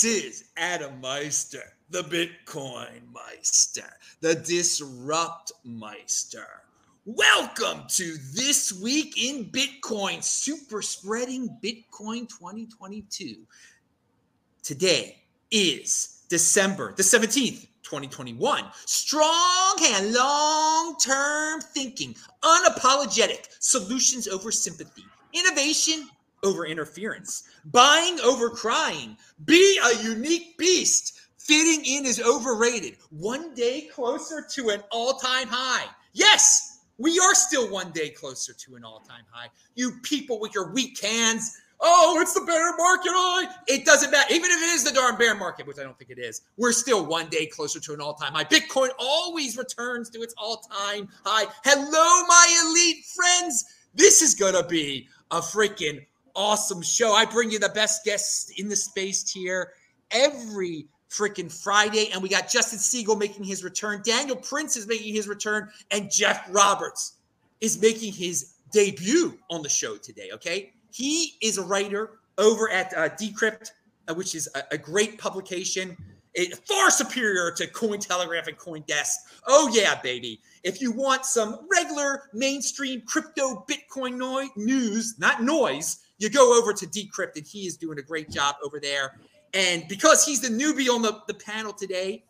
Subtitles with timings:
[0.00, 3.84] This is Adam Meister, the Bitcoin Meister,
[4.22, 6.46] the Disrupt Meister.
[7.04, 13.46] Welcome to This Week in Bitcoin, Super Spreading Bitcoin 2022.
[14.62, 18.64] Today is December the 17th, 2021.
[18.86, 26.08] Strong and long term thinking, unapologetic, solutions over sympathy, innovation
[26.42, 31.18] over interference, buying over crying, be a unique beast.
[31.38, 32.96] Fitting in is overrated.
[33.10, 35.86] One day closer to an all time high.
[36.12, 39.48] Yes, we are still one day closer to an all time high.
[39.74, 41.56] You people with your weak hands.
[41.80, 43.10] Oh, it's the bear market.
[43.14, 44.32] Oh, it doesn't matter.
[44.34, 46.72] Even if it is the darn bear market, which I don't think it is, we're
[46.72, 48.44] still one day closer to an all time high.
[48.44, 51.46] Bitcoin always returns to its all time high.
[51.64, 53.64] Hello, my elite friends.
[53.94, 57.12] This is going to be a freaking awesome show.
[57.12, 59.72] I bring you the best guests in the space here
[60.10, 62.10] every freaking Friday.
[62.12, 64.02] And we got Justin Siegel making his return.
[64.04, 65.68] Daniel Prince is making his return.
[65.90, 67.14] And Jeff Roberts
[67.60, 70.30] is making his debut on the show today.
[70.32, 70.72] Okay.
[70.92, 73.72] He is a writer over at uh, Decrypt,
[74.08, 75.96] uh, which is a, a great publication.
[76.34, 79.14] It, far superior to Cointelegraph and CoinDesk.
[79.48, 80.40] Oh, yeah, baby.
[80.62, 86.72] If you want some regular mainstream crypto Bitcoin no- news, not noise, you go over
[86.72, 89.18] to Decrypt, and he is doing a great job over there.
[89.54, 92.22] And because he's the newbie on the, the panel today,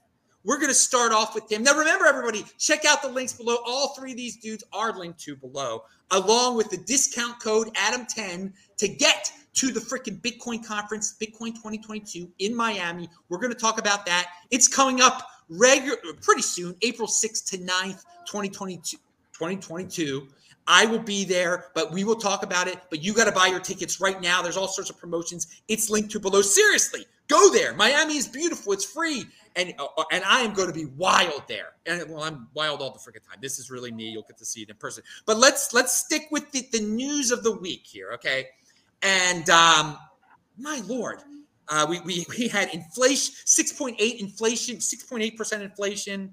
[0.45, 1.63] we're going to start off with him.
[1.63, 3.59] Now, remember, everybody, check out the links below.
[3.67, 8.53] All three of these dudes are linked to below, along with the discount code Adam10
[8.79, 13.11] to get to the freaking Bitcoin conference, Bitcoin 2022 in Miami.
[13.29, 14.29] We're going to talk about that.
[14.51, 18.97] It's coming up regular pretty soon, April 6th to 9th, 2022.
[19.33, 20.29] 2022.
[20.71, 22.79] I will be there, but we will talk about it.
[22.91, 24.41] But you got to buy your tickets right now.
[24.41, 25.63] There's all sorts of promotions.
[25.67, 26.43] It's linked to below.
[26.43, 27.75] Seriously, go there.
[27.75, 28.73] Miami is beautiful.
[28.73, 29.25] It's free,
[29.57, 31.73] and uh, and I am going to be wild there.
[31.87, 33.39] And well, I'm wild all the freaking time.
[33.43, 34.11] This is really me.
[34.11, 35.03] You'll get to see it in person.
[35.27, 38.47] But let's let's stick with the, the news of the week here, okay?
[39.03, 39.99] And um,
[40.57, 41.19] my lord,
[41.69, 46.33] uh, we, we we had inflation, six point eight inflation, six point eight percent inflation.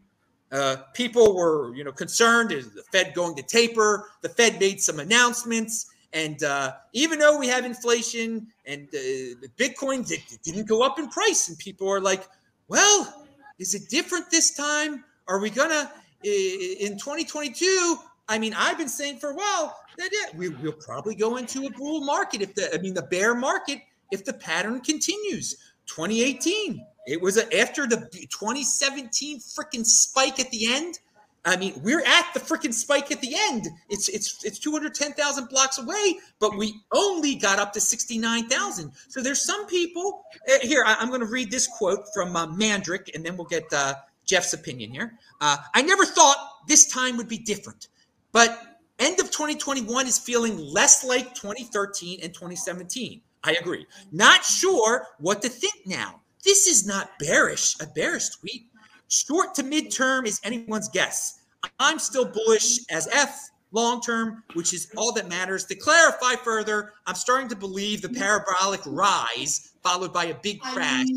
[0.51, 2.51] Uh, people were, you know, concerned.
[2.51, 4.09] Is the Fed going to taper?
[4.21, 10.07] The Fed made some announcements, and uh, even though we have inflation and uh, Bitcoin
[10.07, 12.27] did, didn't go up in price, and people are like,
[12.69, 13.25] "Well,
[13.59, 15.03] is it different this time?
[15.27, 15.91] Are we gonna
[16.23, 17.97] in 2022?"
[18.29, 21.65] I mean, I've been saying for a while that yeah, we, will probably go into
[21.65, 23.79] a bull market if the, I mean, the bear market
[24.11, 25.55] if the pattern continues.
[25.87, 30.99] 2018 it was a, after the 2017 freaking spike at the end.
[31.45, 33.67] I mean, we're at the freaking spike at the end.
[33.89, 38.91] It's it's it's 210,000 blocks away, but we only got up to 69,000.
[39.07, 40.83] So there's some people uh, here.
[40.85, 43.93] I, am going to read this quote from uh, Mandrick, and then we'll get uh,
[44.25, 45.13] Jeff's opinion here.
[45.39, 47.87] Uh, I never thought this time would be different,
[48.33, 53.21] but end of 2021 is feeling less like 2013 and 2017.
[53.45, 53.85] I agree.
[54.11, 56.19] Not sure what to think now.
[56.47, 58.67] This is not bearish, a bearish tweet.
[59.09, 61.41] Short to midterm is anyone's guess.
[61.77, 65.65] I'm still bullish as F long term, which is all that matters.
[65.65, 71.07] To clarify further, I'm starting to believe the parabolic rise followed by a big crash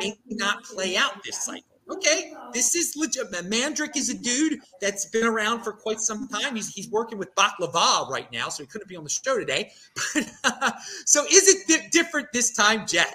[0.00, 1.62] may not play out this cycle.
[1.88, 3.30] Okay, this is legit.
[3.48, 6.56] Mandrick is a dude that's been around for quite some time.
[6.56, 9.70] He's, he's working with Baklava right now, so he couldn't be on the show today.
[10.42, 10.74] But,
[11.06, 13.14] so is it di- different this time, Jeff?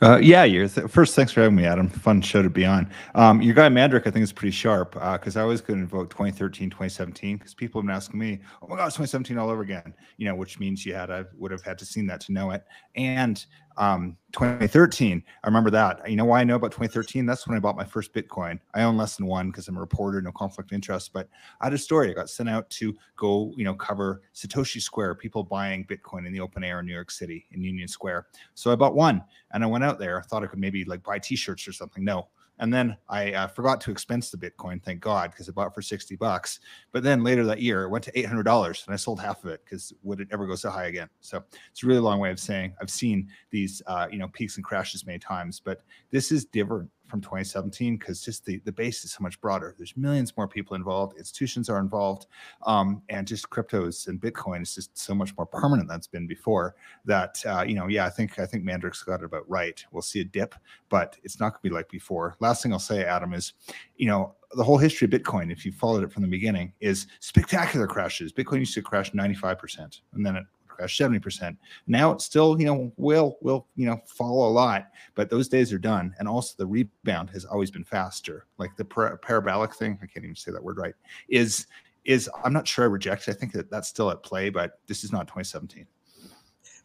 [0.00, 1.14] Uh, yeah, you're th- first.
[1.14, 1.88] Thanks for having me, Adam.
[1.88, 2.90] Fun show to be on.
[3.14, 6.10] Um, your guy Mandrick, I think, is pretty sharp because uh, I always could invoke
[6.10, 9.62] 2013, 2017 because people have been asking me, "Oh my God, it's 2017 all over
[9.62, 12.32] again," you know, which means you had I would have had to seen that to
[12.32, 12.64] know it.
[12.96, 13.44] And
[13.76, 15.22] um, 2013.
[15.42, 16.08] I remember that.
[16.08, 17.26] You know why I know about 2013?
[17.26, 18.58] That's when I bought my first Bitcoin.
[18.74, 21.12] I own less than one because I'm a reporter, no conflict of interest.
[21.12, 21.28] But
[21.60, 22.10] I had a story.
[22.10, 26.32] I got sent out to go, you know, cover Satoshi Square, people buying Bitcoin in
[26.32, 28.26] the open air in New York City in Union Square.
[28.54, 29.22] So I bought one,
[29.52, 30.18] and I went out there.
[30.18, 32.04] I thought I could maybe like buy T-shirts or something.
[32.04, 32.28] No,
[32.62, 35.82] and then I uh, forgot to expense the Bitcoin, thank God, because I bought for
[35.82, 36.60] 60 bucks.
[36.92, 39.64] But then later that year, it went to $800 and I sold half of it
[39.64, 41.08] because would it ever go so high again?
[41.20, 41.42] So
[41.72, 44.64] it's a really long way of saying I've seen these, uh, you know, peaks and
[44.64, 45.82] crashes many times, but
[46.12, 49.74] this is different from 2017 because just the, the base is so much broader.
[49.76, 52.24] There's millions more people involved, institutions are involved,
[52.66, 56.26] um, and just cryptos and Bitcoin is just so much more permanent than it's been
[56.26, 56.74] before.
[57.04, 59.84] That uh, you know, yeah, I think I think Mandrick's got it about right.
[59.92, 60.54] We'll see a dip,
[60.88, 62.34] but it's not going to be like before.
[62.40, 63.52] Last thing I'll say, Adam, is
[63.96, 67.08] you know the whole history of Bitcoin, if you followed it from the beginning, is
[67.20, 68.32] spectacular crashes.
[68.32, 70.46] Bitcoin used to crash 95%, and then it
[70.82, 71.56] crash 70%.
[71.86, 75.72] Now it's still, you know, will will, you know, fall a lot, but those days
[75.72, 76.14] are done.
[76.18, 78.46] And also the rebound has always been faster.
[78.58, 80.94] Like the par- parabolic thing, I can't even say that word right,
[81.28, 81.66] is
[82.04, 83.28] is I'm not sure I reject.
[83.28, 85.86] I think that that's still at play, but this is not 2017.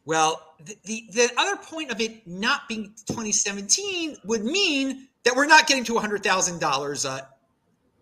[0.06, 5.48] Well, the, the, the other point of it not being 2017 would mean that we're
[5.48, 7.22] not getting to $100,000 uh,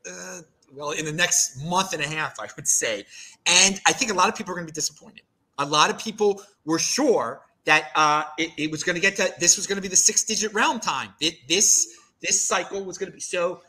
[0.07, 0.41] uh,
[0.75, 3.05] well, in the next month and a half, I would say.
[3.47, 5.21] And I think a lot of people are going to be disappointed.
[5.57, 9.33] A lot of people were sure that uh, it, it was going to get to
[9.39, 11.09] this was going to be the six digit round time.
[11.19, 13.61] It, this this cycle was going to be so.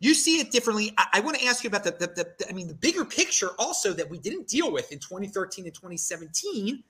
[0.00, 0.92] You see it differently.
[0.98, 3.04] I, I want to ask you about the, the, the, the, I mean, the bigger
[3.04, 6.82] picture also that we didn't deal with in 2013 and 2017,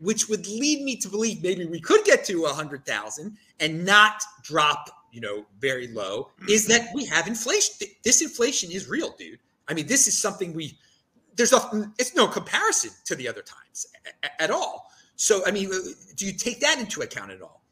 [0.00, 4.88] which would lead me to believe maybe we could get to 100,000 and not drop
[5.14, 7.86] you know, very low, is that we have inflation.
[8.02, 9.38] This inflation is real, dude.
[9.68, 10.76] I mean, this is something we
[11.36, 13.86] there's a it's no comparison to the other times
[14.38, 14.90] at all.
[15.16, 15.70] So, I mean,
[16.16, 17.62] do you take that into account at all?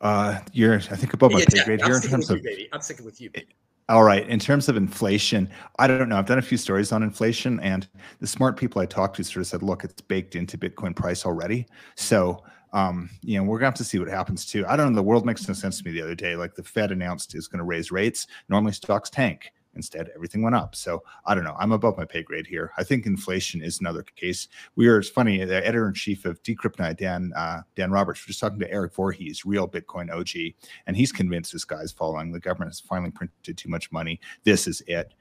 [0.00, 2.42] Uh, you're, I think, above my yeah, pay grade here in terms you, of.
[2.42, 2.68] Baby.
[2.72, 3.30] I'm sticking with you.
[3.30, 3.48] Baby.
[3.88, 4.26] All right.
[4.28, 6.16] In terms of inflation, I don't know.
[6.16, 7.88] I've done a few stories on inflation, and
[8.20, 11.26] the smart people I talked to sort of said, look, it's baked into Bitcoin price
[11.26, 11.66] already.
[11.96, 12.42] So
[12.72, 14.64] um, you know, we're gonna have to see what happens too.
[14.66, 14.96] I don't know.
[14.96, 16.36] The world makes no sense to me the other day.
[16.36, 18.26] Like the Fed announced is going to raise rates.
[18.48, 19.52] Normally stocks tank.
[19.74, 20.74] Instead, everything went up.
[20.74, 21.56] So I don't know.
[21.58, 22.72] I'm above my pay grade here.
[22.76, 24.48] I think inflation is another case.
[24.76, 24.98] We are.
[24.98, 25.44] It's funny.
[25.44, 28.70] The editor in chief of Decrypt Night, Dan uh, Dan Roberts, we're just talking to
[28.70, 30.54] Eric Voorhees, real Bitcoin OG,
[30.86, 32.32] and he's convinced this guy's falling.
[32.32, 34.20] The government has finally printed too much money.
[34.44, 35.14] This is it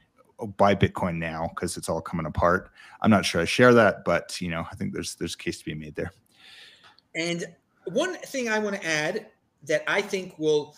[0.57, 2.71] buy Bitcoin now because it's all coming apart.
[3.01, 5.65] I'm not sure I share that, but you know, I think there's there's case to
[5.65, 6.11] be made there.
[7.15, 7.45] And
[7.85, 9.27] one thing I want to add
[9.63, 10.75] that I think will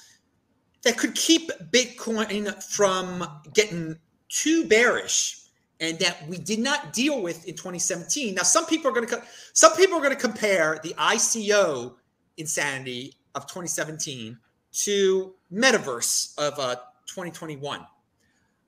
[0.84, 3.98] that could keep Bitcoin from getting
[4.30, 5.40] too bearish
[5.80, 8.36] and that we did not deal with in 2017.
[8.36, 9.22] Now, some people are going to
[9.54, 11.96] some people are going to compare the ICO
[12.38, 14.38] insanity of 2017
[14.74, 16.76] to metaverse of uh,
[17.06, 17.86] 2021.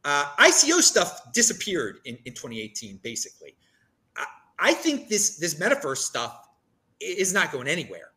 [0.03, 3.55] Uh, ICO stuff disappeared in, in 2018, basically.
[4.15, 4.25] I,
[4.59, 6.47] I think this this metaverse stuff
[6.99, 8.11] is not going anywhere.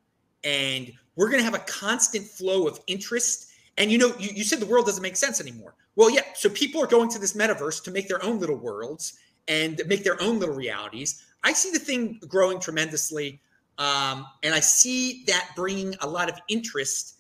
[0.45, 3.48] And we're going to have a constant flow of interest.
[3.79, 5.75] And you know, you, you said the world doesn't make sense anymore.
[5.97, 6.23] Well, yeah.
[6.35, 10.05] So people are going to this metaverse to make their own little worlds and make
[10.05, 11.25] their own little realities.
[11.45, 13.41] I see the thing growing tremendously.
[13.79, 17.19] Um, and I see that bringing a lot of interest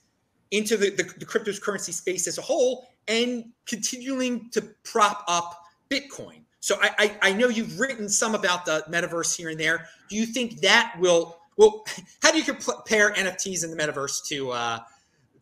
[0.51, 6.41] into the, the, the cryptocurrency space as a whole and continuing to prop up Bitcoin.
[6.61, 9.87] So I, I, I know you've written some about the metaverse here and there.
[10.11, 11.85] Do you think that will well,
[12.23, 14.79] how do you compare NFTs in the metaverse to uh,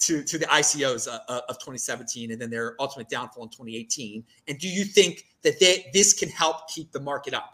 [0.01, 4.25] to to the ICOs uh, uh, of 2017 and then their ultimate downfall in 2018?
[4.49, 7.53] And do you think that they, this can help keep the market up?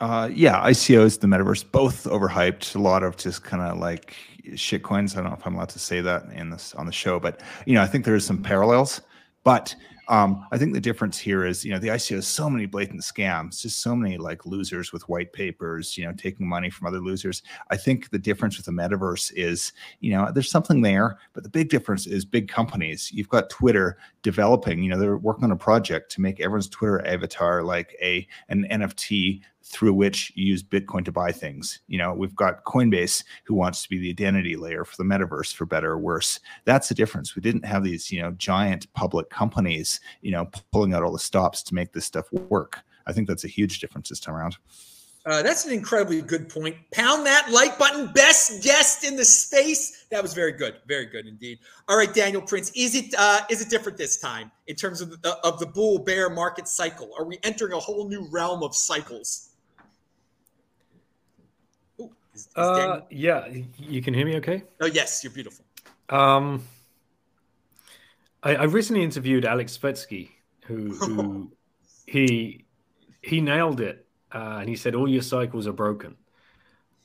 [0.00, 2.74] Uh, yeah, ICOs, the metaverse, both overhyped.
[2.74, 4.16] A lot of just kind of like
[4.56, 5.14] shit coins.
[5.14, 7.40] I don't know if I'm allowed to say that in this on the show, but
[7.66, 9.00] you know, I think there's some parallels.
[9.44, 9.74] But
[10.12, 13.00] um, I think the difference here is, you know, the ICO has so many blatant
[13.00, 17.00] scams, just so many like losers with white papers, you know, taking money from other
[17.00, 17.42] losers.
[17.70, 21.48] I think the difference with the metaverse is, you know, there's something there, but the
[21.48, 23.10] big difference is big companies.
[23.10, 27.02] You've got Twitter developing, you know, they're working on a project to make everyone's Twitter
[27.06, 31.80] avatar like a an NFT through which you use Bitcoin to buy things.
[31.86, 35.54] You know, we've got Coinbase who wants to be the identity layer for the metaverse
[35.54, 36.40] for better or worse.
[36.64, 37.36] That's the difference.
[37.36, 41.18] We didn't have these, you know, giant public companies, you know, pulling out all the
[41.18, 42.80] stops to make this stuff work.
[43.06, 44.56] I think that's a huge difference this time around.
[45.24, 46.74] Uh, that's an incredibly good point.
[46.90, 48.12] Pound that like button.
[48.12, 50.06] Best guest in the space.
[50.10, 51.60] That was very good, very good indeed.
[51.88, 52.72] All right, Daniel Prince.
[52.74, 56.00] Is it uh, is it different this time in terms of the, of the bull
[56.00, 57.10] bear market cycle?
[57.16, 59.50] Are we entering a whole new realm of cycles?
[62.34, 63.46] Is, is uh, yeah,
[63.78, 64.64] you can hear me okay?
[64.80, 65.64] Oh, yes, you're beautiful.
[66.08, 66.64] Um,
[68.42, 70.30] I, I recently interviewed Alex Svetski,
[70.66, 71.52] who, who
[72.06, 72.64] he
[73.20, 76.16] he nailed it, uh, and he said all your cycles are broken.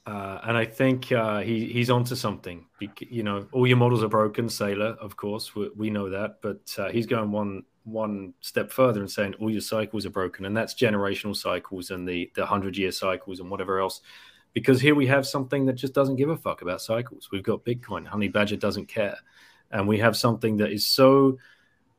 [0.05, 2.65] Uh, and I think uh, he he's onto something.
[2.99, 4.47] You know, all your models are broken.
[4.47, 4.97] Saylor.
[4.97, 9.09] of course, we, we know that, but uh, he's going one one step further and
[9.09, 12.91] saying all your cycles are broken, and that's generational cycles and the the hundred year
[12.91, 14.01] cycles and whatever else
[14.53, 17.29] because here we have something that just doesn't give a fuck about cycles.
[17.31, 18.07] We've got Bitcoin.
[18.07, 19.15] Honey Badger doesn't care.
[19.71, 21.37] And we have something that is so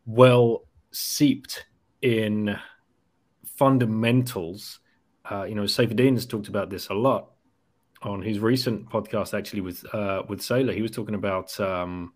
[0.07, 1.67] well seeped
[2.01, 2.59] in
[3.45, 4.81] fundamentals.
[5.31, 7.33] Uh, you know, Saifedean has talked about this a lot
[8.03, 10.75] on his recent podcast, actually with uh, with Saylor.
[10.75, 11.59] He was talking about.
[11.61, 12.15] Um,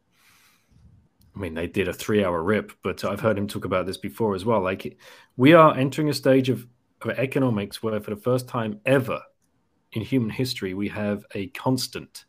[1.34, 4.34] I mean, they did a three-hour rip, but I've heard him talk about this before
[4.34, 4.60] as well.
[4.60, 4.98] Like,
[5.38, 6.66] we are entering a stage of
[7.00, 9.20] of economics where, for the first time ever
[9.92, 12.26] in human history, we have a constant,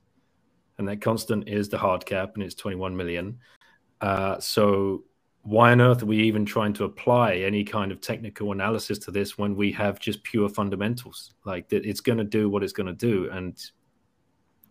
[0.77, 3.38] and that constant is the hard cap, and it's 21 million.
[4.01, 5.03] Uh, so
[5.44, 9.12] why on earth are we even trying to apply any kind of technical analysis to
[9.12, 11.34] this when we have just pure fundamentals?
[11.46, 13.58] Like that, it's going to do what it's going to do, and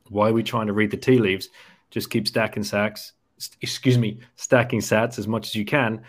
[0.09, 1.49] why are we trying to read the tea leaves?
[1.91, 3.13] Just keep stacking sacks,
[3.61, 6.03] excuse me, stacking sats as much as you can,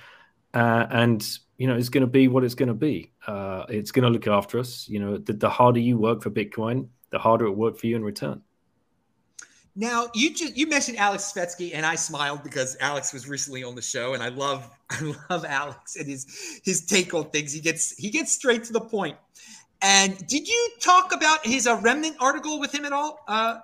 [0.54, 3.12] uh, and you know it's going to be what it's going to be.
[3.28, 4.88] Uh, it's going to look after us.
[4.88, 7.88] You know, the, the harder you work for Bitcoin, the harder it will work for
[7.88, 8.42] you in return.
[9.76, 13.74] Now you just you mentioned Alex Svetski, and I smiled because Alex was recently on
[13.76, 17.52] the show, and I love I love Alex and his his take on things.
[17.52, 19.18] He gets he gets straight to the point.
[19.82, 23.20] And did you talk about his uh, remnant article with him at all?
[23.28, 23.60] Uh,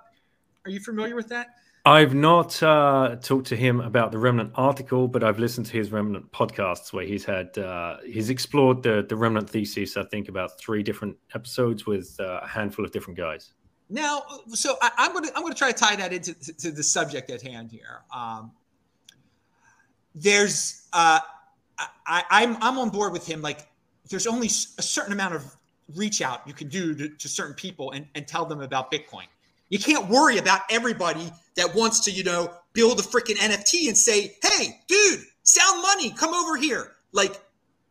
[0.65, 1.47] are you familiar with that?
[1.85, 5.91] I've not uh, talked to him about the Remnant article, but I've listened to his
[5.91, 9.95] Remnant podcasts where he's had uh, he's explored the the Remnant thesis.
[9.95, 13.53] I think about three different episodes with uh, a handful of different guys.
[13.89, 16.71] Now, so I, am going to I'm going to try to tie that into to,
[16.71, 18.01] the subject at hand here.
[18.13, 18.51] Um,
[20.13, 21.19] there's uh,
[22.05, 23.41] I, I'm I'm on board with him.
[23.41, 23.67] Like,
[24.09, 25.55] there's only a certain amount of
[25.95, 29.25] reach out you can do to, to certain people and, and tell them about Bitcoin.
[29.69, 33.97] You can't worry about everybody that wants to, you know, build a freaking NFT and
[33.97, 37.39] say, "Hey, dude, sound money, come over here." Like,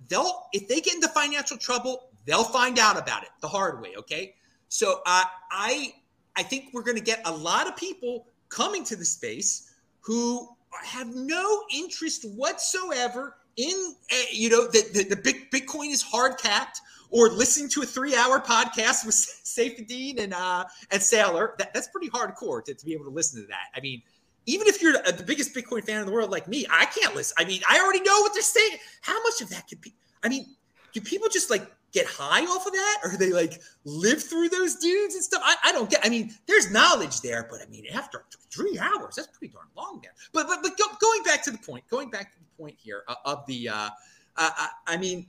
[0.08, 3.94] they'll if they get into financial trouble, they'll find out about it the hard way.
[3.96, 4.34] Okay,
[4.68, 5.94] so uh, I
[6.36, 10.48] I think we're going to get a lot of people coming to the space who
[10.84, 16.38] have no interest whatsoever in uh, you know the, the, the big Bitcoin is hard
[16.38, 21.56] capped or listening to a three hour podcast with Saifedean and uh and Saylor.
[21.58, 23.66] That, that's pretty hardcore to, to be able to listen to that.
[23.74, 24.02] I mean,
[24.46, 27.34] even if you're the biggest Bitcoin fan in the world like me, I can't listen.
[27.38, 28.78] I mean, I already know what they're saying.
[29.02, 29.94] How much of that could be?
[30.22, 30.46] I mean,
[30.92, 32.98] do people just like get high off of that?
[33.04, 35.42] Or they like live through those dudes and stuff?
[35.44, 39.14] I, I, don't get i mean there's knowledge there but i mean after three hours
[39.14, 42.10] that's pretty darn long there but but, but go, going back to the point going
[42.10, 43.90] back to the point here uh, of the uh,
[44.36, 45.26] I, I mean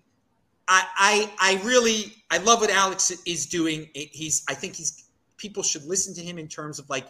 [0.68, 0.86] I,
[1.40, 3.90] I i really i love what alex is doing.
[3.94, 5.06] He's i think he's
[5.38, 7.08] people should listen to him in terms of like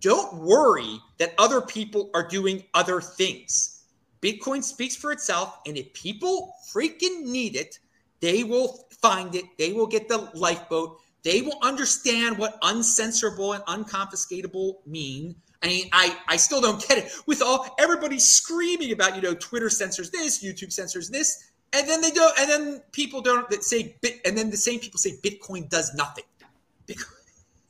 [0.00, 3.84] don't worry that other people are doing other things.
[4.22, 7.78] Bitcoin speaks for itself and if people freaking need it
[8.20, 9.44] they will find it.
[9.58, 10.98] They will get the lifeboat.
[11.22, 15.34] They will understand what uncensorable and unconfiscatable mean.
[15.62, 17.12] I mean, I, I still don't get it.
[17.26, 22.00] With all everybody screaming about, you know, Twitter censors this, YouTube censors this, and then
[22.00, 25.16] they don't, and then people don't that say bit, and then the same people say
[25.22, 26.24] Bitcoin does nothing.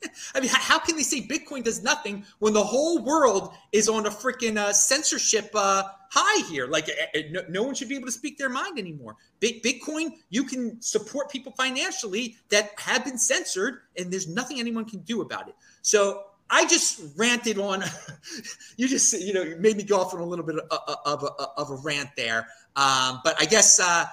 [0.35, 4.05] I mean, how can they say Bitcoin does nothing when the whole world is on
[4.05, 6.67] a freaking uh, censorship uh, high here?
[6.67, 9.15] Like, uh, no, no, one should be able to speak their mind anymore.
[9.41, 14.99] Bitcoin, you can support people financially that have been censored, and there's nothing anyone can
[14.99, 15.55] do about it.
[15.81, 17.83] So I just ranted on.
[18.77, 21.47] you just, you know, made me go off on a little bit of, of, of,
[21.57, 22.47] of a rant there.
[22.75, 24.05] Um, but I guess uh,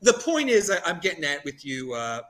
[0.00, 1.94] the point is, I'm getting at with you.
[1.94, 2.20] Uh,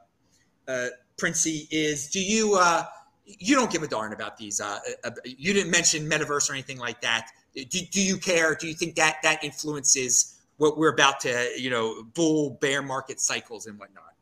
[0.68, 0.86] uh,
[1.22, 2.82] Princey, is do you uh,
[3.24, 4.60] you don't give a darn about these?
[4.60, 7.28] Uh, uh, you didn't mention metaverse or anything like that.
[7.54, 8.56] Do, do you care?
[8.56, 13.20] Do you think that that influences what we're about to, you know, bull bear market
[13.20, 14.14] cycles and whatnot?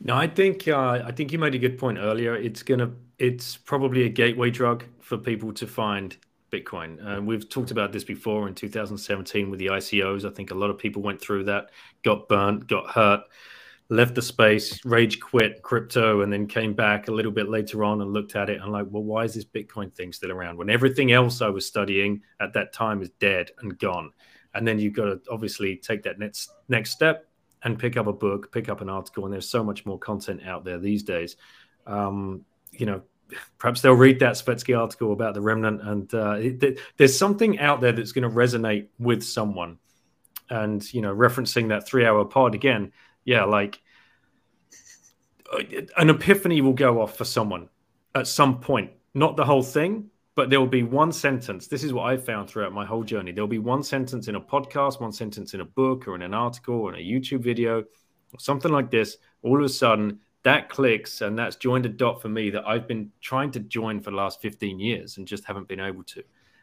[0.00, 2.34] No, I think uh, I think you made a good point earlier.
[2.34, 6.16] It's gonna it's probably a gateway drug for people to find
[6.50, 6.98] Bitcoin.
[6.98, 10.28] Uh, we've talked about this before in 2017 with the ICOs.
[10.28, 11.70] I think a lot of people went through that,
[12.02, 13.20] got burnt, got hurt
[13.90, 18.02] left the space, rage quit crypto, and then came back a little bit later on
[18.02, 20.68] and looked at it and like, well, why is this Bitcoin thing still around when
[20.68, 24.12] everything else I was studying at that time is dead and gone?
[24.54, 27.28] And then you've got to obviously take that next next step
[27.62, 30.42] and pick up a book, pick up an article, and there's so much more content
[30.46, 31.36] out there these days.
[31.86, 33.02] Um, you know,
[33.58, 37.80] perhaps they'll read that Svetski article about the remnant, and uh, it, there's something out
[37.80, 39.78] there that's going to resonate with someone.
[40.50, 42.92] And you know, referencing that three-hour pod again
[43.28, 43.78] yeah, like
[45.52, 45.58] uh,
[45.98, 47.68] an epiphany will go off for someone
[48.14, 48.90] at some point.
[49.12, 51.66] Not the whole thing, but there will be one sentence.
[51.66, 53.32] This is what I've found throughout my whole journey.
[53.32, 56.32] There'll be one sentence in a podcast, one sentence in a book, or in an
[56.32, 57.80] article, or in a YouTube video,
[58.32, 59.18] or something like this.
[59.42, 62.88] All of a sudden, that clicks, and that's joined a dot for me that I've
[62.88, 66.22] been trying to join for the last 15 years and just haven't been able to.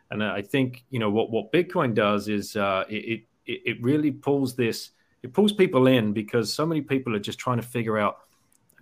[0.10, 4.10] And I think you know what what Bitcoin does is uh, it, it it really
[4.10, 4.89] pulls this
[5.25, 8.17] it pulls people in because so many people are just trying to figure out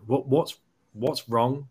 [0.06, 0.58] what what's
[0.94, 1.68] what's wrong.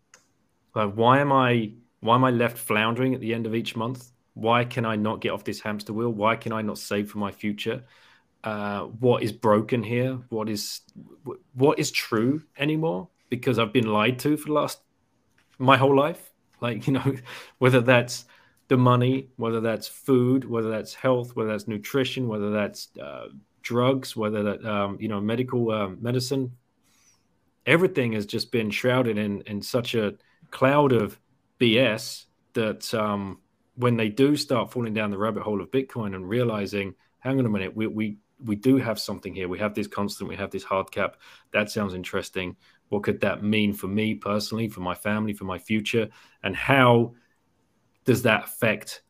[0.75, 4.11] Like, why am I why am I left floundering at the end of each month?
[4.33, 6.09] Why can I not get off this hamster wheel?
[6.09, 7.83] Why can I not save for my future?
[8.43, 10.81] uh, what is broken here, what is
[11.53, 14.79] what is true anymore, because I've been lied to for the last
[15.57, 16.31] my whole life.
[16.59, 17.15] Like you know,
[17.57, 18.25] whether that's
[18.67, 23.27] the money, whether that's food, whether that's health, whether that's nutrition, whether that's uh,
[23.63, 26.51] drugs, whether that um, you know medical um, medicine,
[27.65, 30.13] everything has just been shrouded in in such a
[30.51, 31.19] cloud of
[31.59, 33.39] BS that um,
[33.75, 37.45] when they do start falling down the rabbit hole of Bitcoin and realizing, hang on
[37.45, 39.47] a minute, we we we do have something here.
[39.47, 41.17] We have this constant, we have this hard cap.
[41.51, 42.55] That sounds interesting.
[42.89, 46.09] What could that mean for me personally, for my family, for my future,
[46.43, 47.13] and how
[48.05, 49.01] does that affect,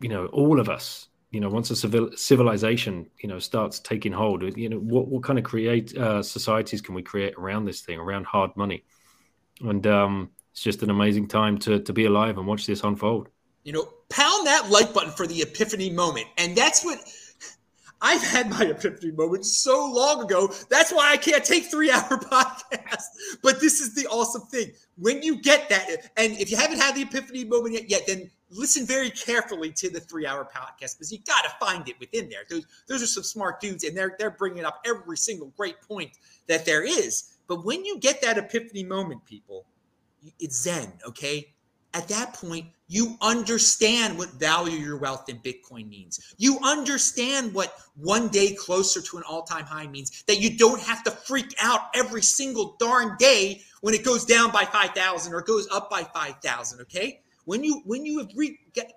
[0.00, 1.07] you know, all of us?
[1.30, 5.22] You know, once a civil civilization, you know, starts taking hold, you know, what what
[5.22, 8.84] kind of create uh, societies can we create around this thing, around hard money?
[9.60, 13.28] And um, it's just an amazing time to to be alive and watch this unfold.
[13.64, 16.98] You know, pound that like button for the epiphany moment, and that's what
[18.00, 20.52] I've had my epiphany moment so long ago.
[20.70, 23.06] That's why I can't take three hour podcasts.
[23.42, 24.72] But this is the awesome thing.
[24.96, 28.30] When you get that, and if you haven't had the epiphany moment yet, yet then
[28.50, 32.28] listen very carefully to the three hour podcast because you got to find it within
[32.28, 32.42] there.
[32.48, 36.12] Those, those are some smart dudes, and they're, they're bringing up every single great point
[36.46, 37.34] that there is.
[37.46, 39.66] But when you get that epiphany moment, people,
[40.38, 41.54] it's Zen, okay?
[41.94, 46.34] At that point, you understand what value your wealth in Bitcoin means.
[46.38, 50.80] You understand what one day closer to an all time high means, that you don't
[50.80, 55.42] have to freak out every single darn day when it goes down by 5,000 or
[55.42, 56.80] goes up by 5,000.
[56.82, 57.20] Okay.
[57.44, 58.92] When you, when you have re- get,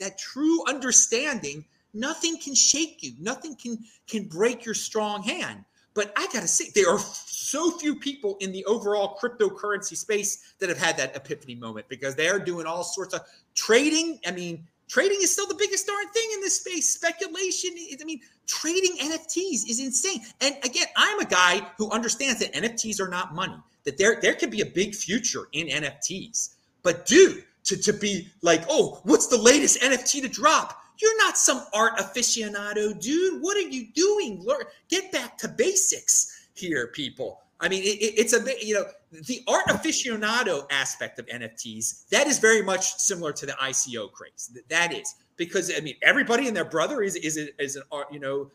[0.00, 3.12] that true understanding, nothing can shake you.
[3.20, 5.64] Nothing can, can break your strong hand.
[5.94, 10.54] But I got to say, there are so few people in the overall cryptocurrency space
[10.58, 13.20] that have had that epiphany moment because they are doing all sorts of
[13.54, 14.18] trading.
[14.26, 16.88] I mean, trading is still the biggest darn thing in this space.
[16.94, 17.70] Speculation.
[18.00, 20.22] I mean, trading NFTs is insane.
[20.40, 24.34] And again, I'm a guy who understands that NFTs are not money, that there, there
[24.34, 26.54] could be a big future in NFTs.
[26.82, 30.81] But dude, to, to be like, oh, what's the latest NFT to drop?
[31.00, 33.42] You're not some art aficionado, dude.
[33.42, 34.42] What are you doing?
[34.44, 37.40] Learn, get back to basics here, people.
[37.60, 42.26] I mean, it, it's a bit, you know the art aficionado aspect of NFTs that
[42.26, 44.58] is very much similar to the ICO craze.
[44.68, 48.20] That is because I mean everybody and their brother is is is an art you
[48.20, 48.50] know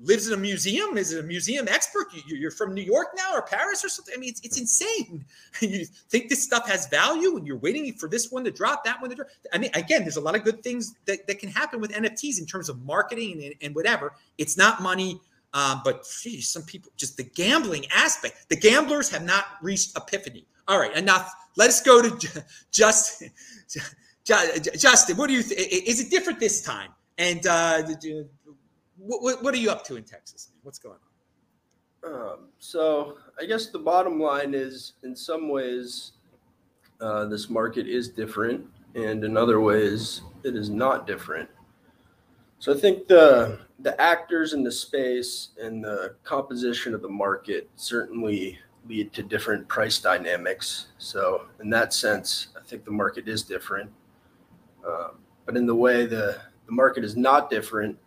[0.00, 2.06] lives in a museum, is a museum expert.
[2.26, 4.14] You, are from New York now or Paris or something.
[4.16, 5.24] I mean, it's, it's insane.
[5.60, 9.00] you think this stuff has value and you're waiting for this one to drop, that
[9.00, 9.28] one to drop.
[9.52, 12.38] I mean, again, there's a lot of good things that, that can happen with NFTs
[12.38, 14.14] in terms of marketing and, and whatever.
[14.38, 15.20] It's not money.
[15.52, 18.48] Um, but geez, some people just the gambling aspect.
[18.48, 20.46] The gamblers have not reached epiphany.
[20.68, 21.34] All right, enough.
[21.56, 23.30] Let us go to Justin.
[24.24, 25.42] Justin, what do you?
[25.42, 25.60] think?
[25.72, 26.90] is it different this time?
[27.18, 27.82] And uh,
[29.00, 30.50] what, what, are you up to in Texas?
[30.62, 30.96] What's going
[32.04, 32.12] on?
[32.12, 36.12] Um, so I guess the bottom line is, in some ways,
[37.00, 41.48] uh, this market is different, and in other ways, it is not different.
[42.58, 47.70] So I think the the actors in the space and the composition of the market
[47.76, 50.88] certainly lead to different price dynamics.
[50.98, 53.90] So in that sense, I think the market is different.
[54.86, 55.12] Um,
[55.46, 57.98] but in the way the the market is not different,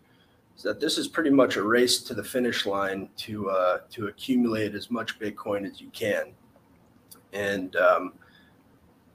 [0.55, 4.07] is that this is pretty much a race to the finish line to uh, to
[4.07, 6.33] accumulate as much Bitcoin as you can.
[7.33, 8.13] And um,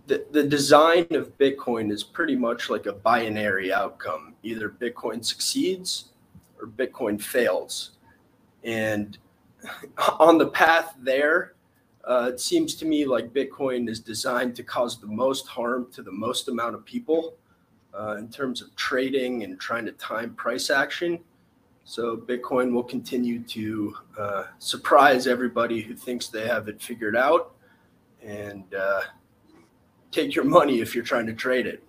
[0.09, 4.35] the, the design of Bitcoin is pretty much like a binary outcome.
[4.43, 6.13] Either Bitcoin succeeds
[6.61, 7.93] or Bitcoin fails.
[8.65, 9.19] And
[10.19, 11.55] on the path there,
[12.05, 16.03] uh, it seems to me like Bitcoin is designed to cause the most harm to
[16.03, 17.35] the most amount of people
[17.93, 21.19] uh, in terms of trading and trying to time price action.
[21.89, 27.55] So Bitcoin will continue to uh, surprise everybody who thinks they have it figured out
[28.23, 29.01] and uh,
[30.13, 31.83] take your money if you're trying to trade it.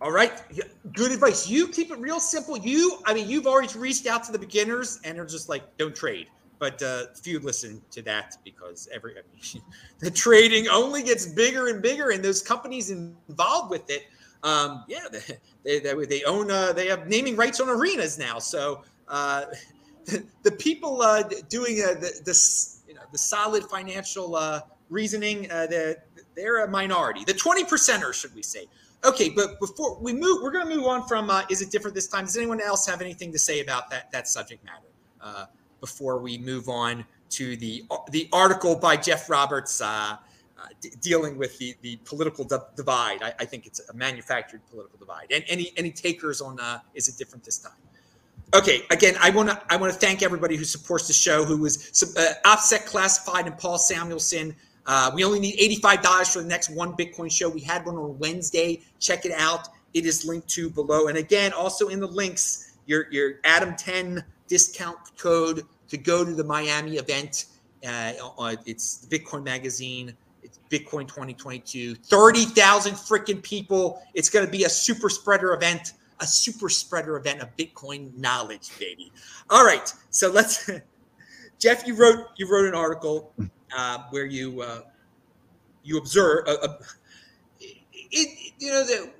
[0.00, 0.44] All right.
[0.92, 1.48] Good advice.
[1.48, 2.56] You keep it real simple.
[2.56, 5.94] You, I mean, you've always reached out to the beginners and are just like, don't
[5.94, 6.28] trade.
[6.60, 9.64] But uh, few listen to that because every I mean,
[9.98, 14.04] the trading only gets bigger and bigger, and those companies involved with it
[14.42, 15.06] um, yeah,
[15.64, 18.38] they, they, they own, uh, they have naming rights on arenas now.
[18.38, 19.46] So uh,
[20.06, 25.50] the, the people uh, doing uh, the, the, you know, the solid financial uh, reasoning,
[25.50, 25.96] uh, the,
[26.34, 28.66] they're a minority, the 20 percenters, should we say.
[29.04, 32.06] Okay, but before we move, we're going to move on from is it different this
[32.06, 32.24] time?
[32.24, 35.48] Does anyone else have anything to say about that that subject matter
[35.80, 39.82] before we move on to the the article by Jeff Roberts
[40.80, 43.22] d- dealing with the the political d- divide.
[43.22, 45.26] I, I, think it's a manufactured political divide.
[45.30, 47.72] And any any takers on uh, is it different this time?
[48.54, 51.56] Okay, again, I want to I want to thank everybody who supports the show, who
[51.56, 54.54] was uh, offset classified and Paul Samuelson.
[54.84, 57.48] Uh, we only need $85 for the next one Bitcoin show.
[57.48, 58.80] We had one on Wednesday.
[58.98, 59.68] Check it out.
[59.94, 61.06] It is linked to below.
[61.06, 66.34] And again, also in the links, your your Adam 10 discount code to go to
[66.34, 67.46] the Miami event.
[67.86, 68.12] Uh,
[68.66, 70.14] it's Bitcoin Magazine.
[70.42, 71.94] It's Bitcoin 2022.
[71.94, 74.02] 30,000 freaking people.
[74.14, 78.76] It's going to be a super spreader event, a super spreader event of Bitcoin knowledge,
[78.78, 79.12] baby.
[79.50, 79.92] All right.
[80.10, 80.68] So let's,
[81.58, 83.32] Jeff, you wrote, you wrote an article
[83.76, 84.80] uh, where you, uh,
[85.84, 86.78] you observe, uh, uh
[88.14, 89.10] it, you know, the,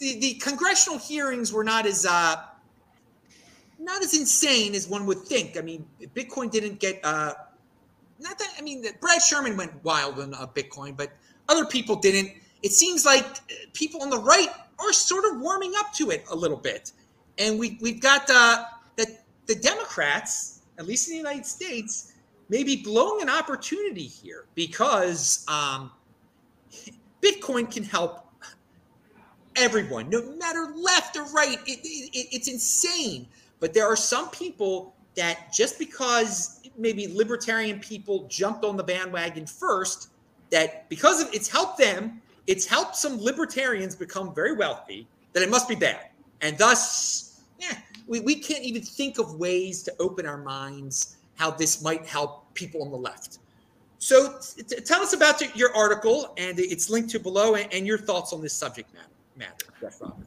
[0.00, 2.36] the, the congressional hearings were not as, uh,
[3.78, 5.56] not as insane as one would think.
[5.56, 7.34] I mean, Bitcoin didn't get uh,
[8.18, 11.10] not that I mean, that Brad Sherman went wild on uh, Bitcoin, but
[11.48, 12.32] other people didn't.
[12.62, 16.24] It seems like uh, people on the right are sort of warming up to it
[16.30, 16.92] a little bit,
[17.38, 18.64] and we we've got uh,
[18.96, 22.12] that the Democrats, at least in the United States,
[22.48, 25.90] may be blowing an opportunity here because um,
[27.22, 28.26] Bitcoin can help
[29.56, 31.58] everyone, no matter left or right.
[31.66, 33.26] It, it, it's insane
[33.60, 39.46] but there are some people that just because maybe libertarian people jumped on the bandwagon
[39.46, 40.10] first,
[40.50, 45.50] that because of it's helped them, it's helped some libertarians become very wealthy, that it
[45.50, 46.06] must be bad.
[46.40, 47.76] And thus, yeah,
[48.06, 52.54] we, we can't even think of ways to open our minds how this might help
[52.54, 53.38] people on the left.
[53.98, 57.98] So t- tell us about your article, and it's linked to below, and, and your
[57.98, 59.66] thoughts on this subject matter matter.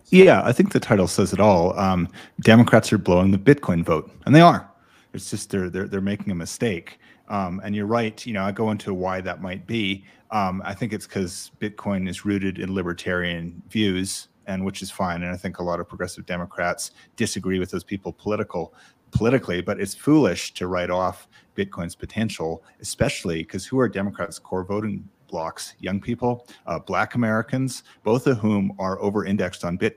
[0.09, 1.77] Yeah, I think the title says it all.
[1.77, 2.07] Um,
[2.41, 4.70] Democrats are blowing the Bitcoin vote, and they are.
[5.13, 6.99] It's just they're they're they're making a mistake.
[7.27, 8.25] Um, and you're right.
[8.25, 10.05] You know, I go into why that might be.
[10.31, 15.23] Um, I think it's because Bitcoin is rooted in libertarian views, and which is fine.
[15.23, 18.73] And I think a lot of progressive Democrats disagree with those people political
[19.11, 24.63] politically, but it's foolish to write off Bitcoin's potential, especially because who are Democrats' core
[24.63, 29.95] voting blocks, young people, uh, Black Americans, both of whom are over indexed on Bitcoin.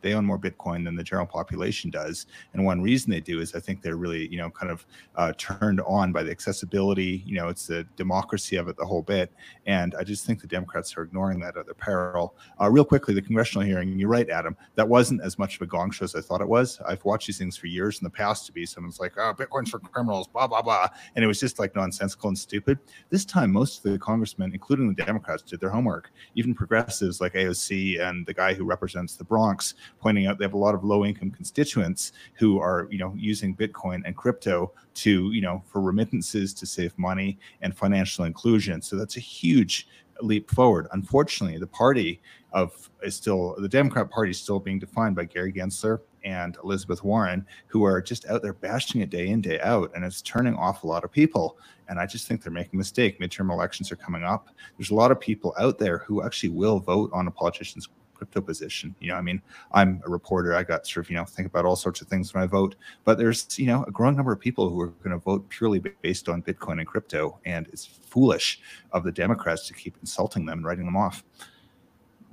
[0.00, 2.26] They own more Bitcoin than the general population does.
[2.52, 5.32] And one reason they do is I think they're really, you know, kind of uh,
[5.38, 9.32] turned on by the accessibility, you know, it's the democracy of it, the whole bit.
[9.66, 12.34] And I just think the Democrats are ignoring that at their peril.
[12.60, 15.66] Uh, real quickly, the congressional hearing, you're right, Adam, that wasn't as much of a
[15.66, 16.80] gong show as I thought it was.
[16.86, 19.70] I've watched these things for years in the past to be someone's like, oh, Bitcoin's
[19.70, 20.88] for criminals, blah, blah, blah.
[21.14, 22.78] And it was just like nonsensical and stupid.
[23.10, 26.10] This time, most of the congressmen, including the Democrats, did their homework.
[26.34, 29.51] Even progressives like AOC and the guy who represents the Bronx,
[30.00, 34.02] pointing out they have a lot of low-income constituents who are, you know, using Bitcoin
[34.04, 38.82] and crypto to, you know, for remittances to save money and financial inclusion.
[38.82, 39.88] So that's a huge
[40.20, 40.86] leap forward.
[40.92, 42.20] Unfortunately, the party
[42.52, 47.02] of is still the Democrat Party is still being defined by Gary Gensler and Elizabeth
[47.02, 49.90] Warren, who are just out there bashing it day in, day out.
[49.94, 51.58] And it's turning off a lot of people.
[51.88, 53.18] And I just think they're making a mistake.
[53.18, 54.48] Midterm elections are coming up.
[54.78, 57.88] There's a lot of people out there who actually will vote on a politician's
[58.22, 58.94] crypto position.
[59.00, 60.54] You know, I mean, I'm a reporter.
[60.54, 62.76] I got sort of, you know, think about all sorts of things when I vote.
[63.04, 65.80] But there's, you know, a growing number of people who are going to vote purely
[65.80, 67.38] based on Bitcoin and crypto.
[67.44, 68.60] And it's foolish
[68.92, 71.24] of the Democrats to keep insulting them and writing them off.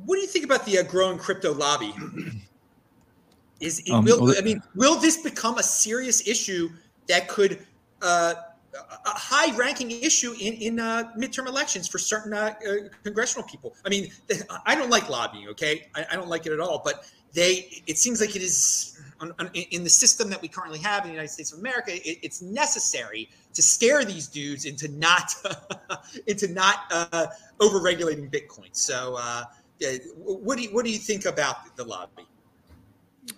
[0.05, 1.93] What do you think about the uh, growing crypto lobby?
[3.59, 6.69] Is um, will well, I mean will this become a serious issue
[7.09, 7.65] that could
[8.01, 8.35] uh,
[8.73, 13.75] a high ranking issue in in uh, midterm elections for certain uh, uh, congressional people?
[13.85, 14.11] I mean,
[14.65, 15.47] I don't like lobbying.
[15.49, 16.81] Okay, I, I, don't like it at all.
[16.83, 20.79] But they, it seems like it is on, on, in the system that we currently
[20.79, 21.91] have in the United States of America.
[21.93, 25.33] It, it's necessary to scare these dudes into not
[26.27, 27.27] into not uh,
[27.59, 28.69] over regulating Bitcoin.
[28.71, 29.43] So, uh,
[30.17, 32.27] what do you, what do you think about the lobby?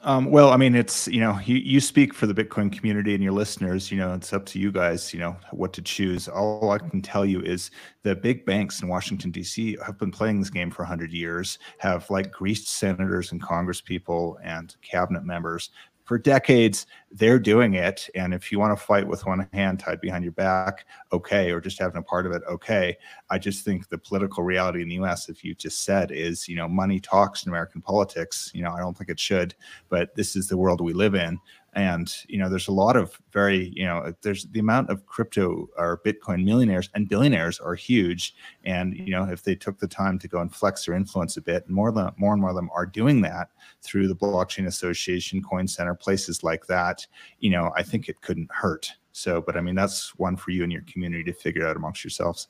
[0.04, 3.24] Um, well, I mean, it's you know, you, you speak for the Bitcoin community and
[3.24, 3.92] your listeners.
[3.92, 5.14] You know, it's up to you guys.
[5.14, 6.28] You know what to choose.
[6.28, 7.72] All I can tell you is
[8.04, 9.78] the big banks in Washington D.C.
[9.86, 11.60] have been playing this game for hundred years.
[11.78, 15.70] Have like greased senators and Congress people and cabinet members
[16.04, 18.10] for decades they're doing it.
[18.16, 21.60] And if you want to fight with one hand tied behind your back okay or
[21.60, 22.98] just having a part of it okay.
[23.30, 26.56] I just think the political reality in the us if you just said is you
[26.56, 28.52] know money talks in american politics.
[28.54, 29.56] You know i don't think it should
[29.90, 31.38] but this is the world we live in
[31.74, 35.70] and you know there's a lot of very you know there's the amount of crypto
[35.78, 38.36] or bitcoin millionaires and billionaires are huge.
[38.66, 41.42] And you know if they took the time to go and flex their influence a
[41.42, 43.50] bit more than more and more of them are doing that
[43.82, 47.06] through the blockchain association coin center places like that
[47.40, 48.92] you know i think it couldn't hurt.
[49.14, 52.04] So but i mean that's one for you and your community to figure out amongst
[52.04, 52.48] yourselves.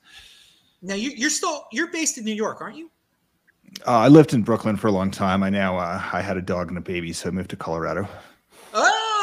[0.80, 2.90] Now you, are still you're based in new york aren't you?
[3.86, 5.44] Uh, i lived in brooklyn for a long time.
[5.44, 8.08] I now uh, i had a dog and a baby so i moved to colorado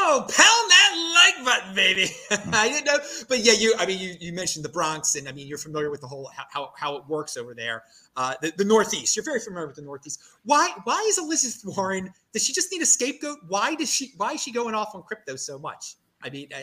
[0.09, 2.09] oh Pal Manhattan, baby.
[2.51, 3.73] I didn't know, but yeah, you.
[3.77, 6.29] I mean, you, you mentioned the Bronx, and I mean, you're familiar with the whole
[6.49, 7.83] how how it works over there.
[8.15, 9.15] Uh, the, the Northeast.
[9.15, 10.21] You're very familiar with the Northeast.
[10.43, 12.13] Why why is Elizabeth Warren?
[12.33, 13.37] Does she just need a scapegoat?
[13.47, 14.13] Why does she?
[14.17, 15.95] Why is she going off on crypto so much?
[16.21, 16.61] I mean, uh,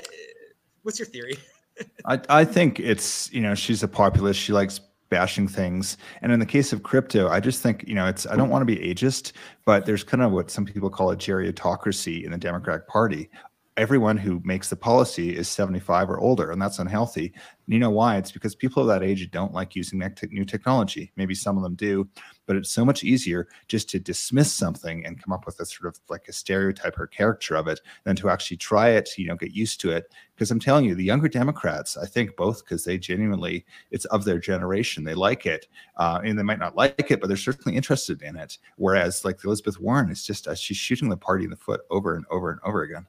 [0.82, 1.38] what's your theory?
[2.04, 4.40] I I think it's you know she's a populist.
[4.40, 5.96] She likes bashing things.
[6.22, 8.62] And in the case of crypto, I just think, you know, it's, I don't want
[8.62, 9.32] to be ageist,
[9.64, 13.30] but there's kind of what some people call a geriatocracy in the Democratic Party
[13.76, 17.32] everyone who makes the policy is 75 or older, and that's unhealthy.
[17.66, 18.16] And you know why?
[18.16, 19.98] It's because people of that age don't like using
[20.30, 21.10] new technology.
[21.16, 22.08] Maybe some of them do,
[22.46, 25.92] but it's so much easier just to dismiss something and come up with a sort
[25.92, 29.34] of like a stereotype or character of it than to actually try it, you know,
[29.34, 30.12] get used to it.
[30.34, 34.24] Because I'm telling you, the younger Democrats, I think both because they genuinely, it's of
[34.24, 35.66] their generation, they like it.
[35.96, 38.58] Uh, and they might not like it, but they're certainly interested in it.
[38.76, 42.14] Whereas like Elizabeth Warren is just, uh, she's shooting the party in the foot over
[42.14, 43.06] and over and over again.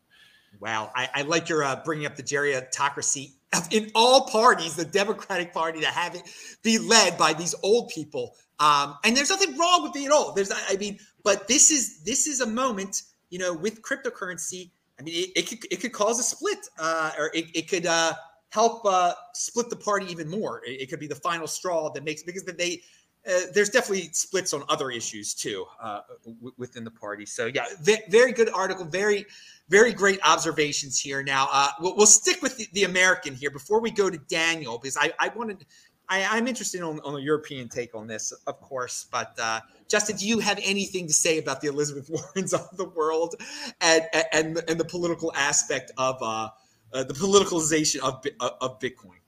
[0.60, 3.34] Wow, I, I like your uh, bringing up the geriatocracy
[3.72, 6.24] in all parties, the Democratic Party, to have it
[6.64, 8.36] be led by these old people.
[8.60, 10.36] Um, and there's nothing wrong with being old.
[10.36, 14.72] There's, I mean, but this is this is a moment, you know, with cryptocurrency.
[15.00, 17.86] I mean, it, it could it could cause a split, uh, or it, it could
[17.86, 18.14] uh,
[18.50, 20.62] help uh, split the party even more.
[20.66, 22.82] It, it, could be the final straw that makes because they.
[23.28, 27.26] Uh, there's definitely splits on other issues too uh, w- within the party.
[27.26, 28.86] So yeah, v- very good article.
[28.86, 29.26] Very
[29.70, 31.24] very great observations here.
[31.24, 34.78] Now, uh, we'll, we'll, stick with the, the, American here before we go to Daniel,
[34.78, 35.66] because I, I wanted,
[36.10, 39.08] I, am interested on, on a European take on this, of course.
[39.12, 39.60] But uh,
[39.90, 43.36] Justin, do you have anything to say about the Elizabeth Warrens of the world
[43.82, 46.50] and and, and the political aspect of uh,
[46.94, 48.26] uh, the politicalization of
[48.62, 49.20] of Bitcoin?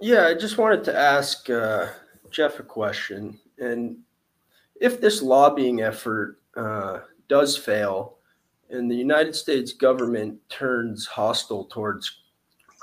[0.00, 1.46] Yeah, I just wanted to ask
[2.30, 3.96] Jeff a question, and
[4.80, 8.18] if this lobbying effort uh, does fail
[8.70, 12.22] and the United States government turns hostile towards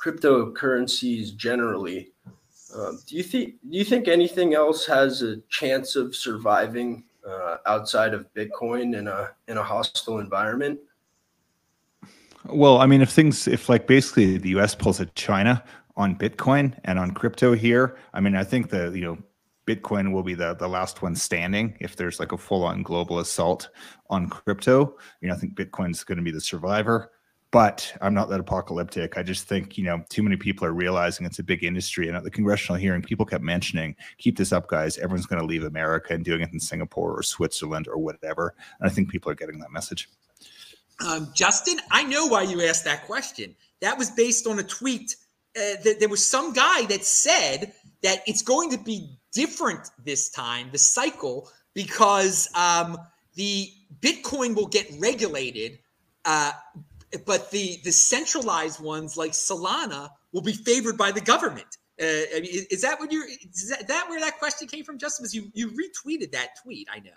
[0.02, 2.12] cryptocurrencies generally,
[2.76, 7.58] uh, do you think do you think anything else has a chance of surviving uh,
[7.66, 10.80] outside of Bitcoin in a in a hostile environment?
[12.46, 14.74] Well, I mean, if things, if like basically the U.S.
[14.74, 15.64] pulls a China
[15.96, 19.18] on Bitcoin and on crypto here, I mean, I think the you know
[19.76, 23.20] Bitcoin will be the the last one standing if there's like a full on global
[23.20, 23.70] assault
[24.10, 24.98] on crypto.
[25.22, 27.12] You know, I think Bitcoin's going to be the survivor.
[27.52, 29.18] But I'm not that apocalyptic.
[29.18, 32.08] I just think, you know, too many people are realizing it's a big industry.
[32.08, 34.98] And at the congressional hearing, people kept mentioning, keep this up, guys.
[34.98, 38.56] Everyone's going to leave America and doing it in Singapore or Switzerland or whatever.
[38.80, 40.08] And I think people are getting that message.
[41.06, 43.54] Um, Justin, I know why you asked that question.
[43.82, 45.18] That was based on a tweet.
[45.54, 50.30] Uh, that there was some guy that said that it's going to be different this
[50.30, 52.98] time, the cycle, because um,
[53.36, 55.80] the Bitcoin will get regulated,
[56.26, 56.52] uh,
[57.26, 61.78] but the the centralized ones like Solana will be favored by the government.
[62.02, 63.28] Uh, I mean, is, that what you're?
[63.28, 65.24] Is that, that, where that question came from, Justin?
[65.24, 67.12] Because you you retweeted that tweet, I know.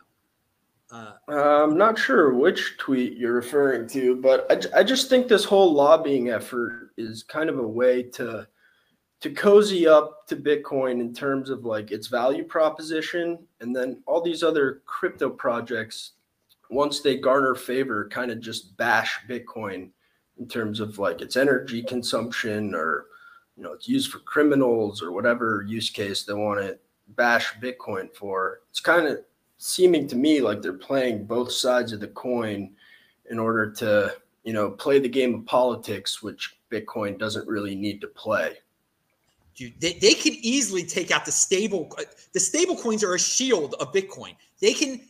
[0.91, 5.45] Uh, I'm not sure which tweet you're referring to, but I, I just think this
[5.45, 8.47] whole lobbying effort is kind of a way to
[9.25, 13.39] to cozy up to Bitcoin in terms of like its value proposition.
[13.61, 16.13] And then all these other crypto projects,
[16.69, 19.89] once they garner favor, kind of just bash Bitcoin
[20.39, 23.07] in terms of like its energy consumption or,
[23.57, 26.79] you know, it's used for criminals or whatever use case they want to
[27.17, 28.61] bash Bitcoin for.
[28.69, 29.21] It's kind of
[29.57, 32.75] seeming to me like they're playing both sides of the coin
[33.31, 38.01] in order to, you know, play the game of politics, which Bitcoin doesn't really need
[38.01, 38.59] to play.
[39.55, 41.89] Dude, they, they can easily take out the stable.
[42.33, 44.35] The stable coins are a shield of Bitcoin.
[44.61, 45.01] They can.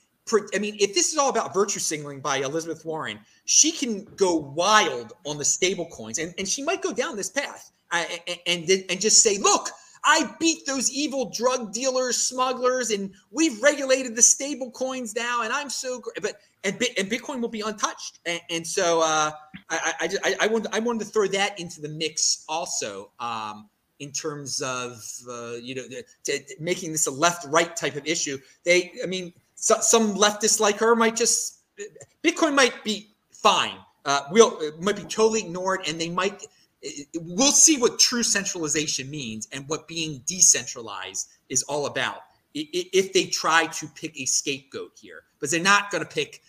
[0.55, 4.37] I mean, if this is all about virtue signaling by Elizabeth Warren, she can go
[4.37, 8.39] wild on the stable coins, and, and she might go down this path uh, and,
[8.47, 9.69] and and just say, "Look,
[10.03, 15.53] I beat those evil drug dealers, smugglers, and we've regulated the stable coins now, and
[15.53, 19.31] I'm so great." But and, and Bitcoin will be untouched, and, and so uh,
[19.71, 23.11] I, I, I, I wanted I wanted to throw that into the mix also.
[23.21, 23.69] Um,
[24.01, 25.01] in terms of
[25.31, 25.83] uh, you know
[26.59, 28.39] making this a left-right type of issue.
[28.65, 31.61] They, I mean, so, some leftists like her might just
[32.23, 33.77] Bitcoin might be fine.
[34.05, 36.45] Uh, we'll might be totally ignored, and they might.
[37.15, 42.19] We'll see what true centralization means and what being decentralized is all about.
[42.53, 46.43] If they try to pick a scapegoat here, but they're not going to pick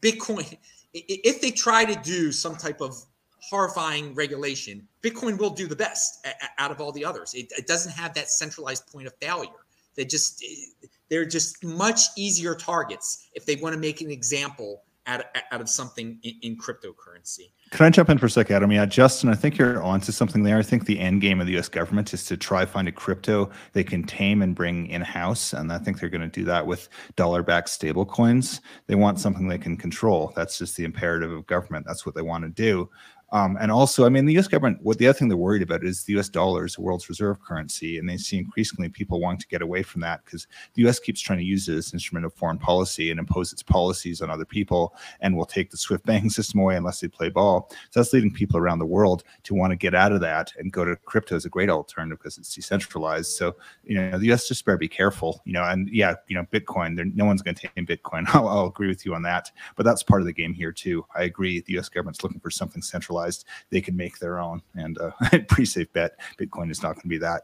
[0.00, 0.56] Bitcoin.
[0.92, 2.96] If they try to do some type of
[3.40, 6.26] horrifying regulation, Bitcoin will do the best
[6.58, 7.32] out of all the others.
[7.34, 9.50] It, it doesn't have that centralized point of failure.
[9.94, 14.82] They just eh, they're just much easier targets if they want to make an example
[15.06, 17.50] out, out of something in, in cryptocurrency.
[17.70, 18.72] Can I jump in for a sec, Adam?
[18.72, 20.58] Yeah, Justin, I think you're onto something there.
[20.58, 21.68] I think the end game of the U.S.
[21.68, 25.72] government is to try find a crypto they can tame and bring in house, and
[25.72, 28.60] I think they're going to do that with dollar-backed stable coins.
[28.86, 30.32] They want something they can control.
[30.34, 31.86] That's just the imperative of government.
[31.86, 32.90] That's what they want to do.
[33.32, 34.48] Um, and also, I mean, the U.S.
[34.48, 34.80] government.
[34.82, 36.28] What the other thing they're worried about is the U.S.
[36.28, 39.82] dollar is the world's reserve currency, and they see increasingly people wanting to get away
[39.82, 40.98] from that because the U.S.
[40.98, 44.20] keeps trying to use it as an instrument of foreign policy and impose its policies
[44.20, 47.68] on other people, and will take the SWIFT banking system away unless they play ball.
[47.90, 50.72] So that's leading people around the world to want to get out of that and
[50.72, 53.32] go to crypto as a great alternative because it's decentralized.
[53.32, 54.48] So you know, the U.S.
[54.48, 55.40] just better be careful.
[55.44, 57.14] You know, and yeah, you know, Bitcoin.
[57.14, 58.24] No one's going to take Bitcoin.
[58.34, 61.06] I'll, I'll agree with you on that, but that's part of the game here too.
[61.14, 61.60] I agree.
[61.60, 61.88] The U.S.
[61.88, 64.62] government's looking for something centralized centralized, they could make their own.
[64.74, 65.10] And uh,
[65.48, 67.42] pretty safe bet Bitcoin is not going to be that.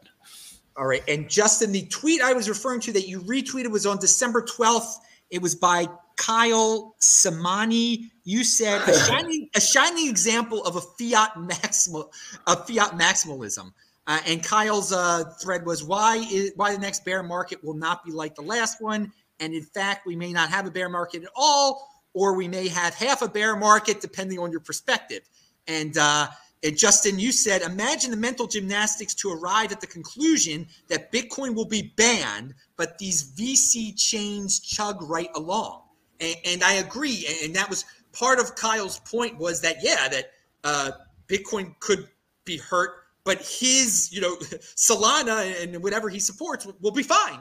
[0.75, 1.03] All right.
[1.07, 4.95] And Justin, the tweet I was referring to that you retweeted was on December 12th.
[5.31, 5.87] It was by
[6.17, 8.11] Kyle Samani.
[8.23, 12.11] You said a shining, a shining example of a fiat maximal,
[12.45, 13.71] a fiat maximalism.
[14.05, 18.05] Uh, and Kyle's uh, thread was why is, why the next bear market will not
[18.05, 19.11] be like the last one,
[19.41, 22.69] and in fact we may not have a bear market at all, or we may
[22.69, 25.21] have half a bear market depending on your perspective.
[25.67, 26.27] And, uh,
[26.75, 31.67] Justin, you said, imagine the mental gymnastics to arrive at the conclusion that Bitcoin will
[31.67, 35.83] be banned, but these VC chains chug right along.
[36.19, 37.27] And, and I agree.
[37.43, 40.31] And that was part of Kyle's point was that, yeah, that
[40.63, 40.91] uh,
[41.27, 42.07] Bitcoin could
[42.43, 42.91] be hurt,
[43.23, 44.35] but his, you know,
[44.75, 47.39] Solana and whatever he supports will be fine.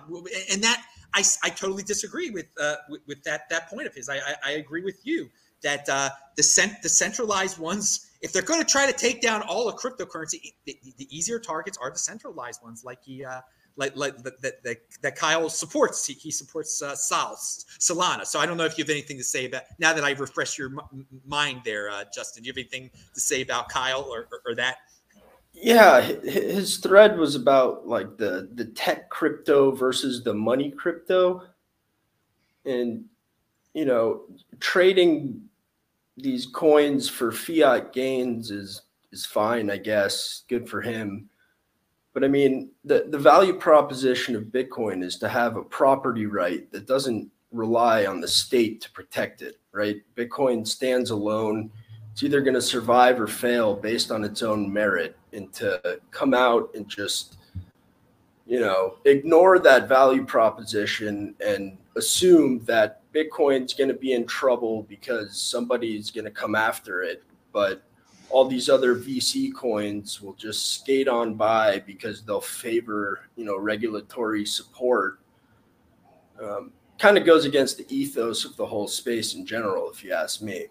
[0.52, 0.84] And that
[1.14, 4.08] I, I totally disagree with, uh, with, with that that point of his.
[4.08, 5.30] I, I, I agree with you
[5.62, 9.42] that uh, the cent- the centralized ones if they're going to try to take down
[9.42, 13.40] all of cryptocurrency, the, the easier targets are the centralized ones, like he, uh,
[13.76, 16.07] like, like that, that, that Kyle supports.
[16.07, 18.24] He, he supports uh, Sal, Solana.
[18.24, 20.59] So I don't know if you have anything to say about now that I've refreshed
[20.59, 22.42] your m- mind there, uh, Justin.
[22.42, 24.79] Do you have anything to say about Kyle or, or, or that?
[25.59, 31.44] Yeah, his thread was about like the the tech crypto versus the money crypto,
[32.66, 33.07] and
[33.72, 34.24] you know
[34.61, 35.48] trading
[36.16, 40.42] these coins for fiat gains is is fine, I guess.
[40.48, 41.29] Good for him.
[42.12, 46.70] But I mean, the, the value proposition of Bitcoin is to have a property right
[46.72, 49.96] that doesn't rely on the state to protect it, right?
[50.16, 51.70] Bitcoin stands alone.
[52.12, 55.16] It's either going to survive or fail based on its own merit.
[55.33, 57.37] And to come out and just,
[58.46, 64.82] you know, ignore that value proposition and assume that Bitcoin's going to be in trouble
[64.85, 67.82] because somebody's going to come after it, but
[68.28, 73.59] all these other VC coins will just skate on by because they'll favor, you know,
[73.59, 75.20] regulatory support.
[76.42, 80.12] Um, kind of goes against the ethos of the whole space in general, if you
[80.12, 80.66] ask me.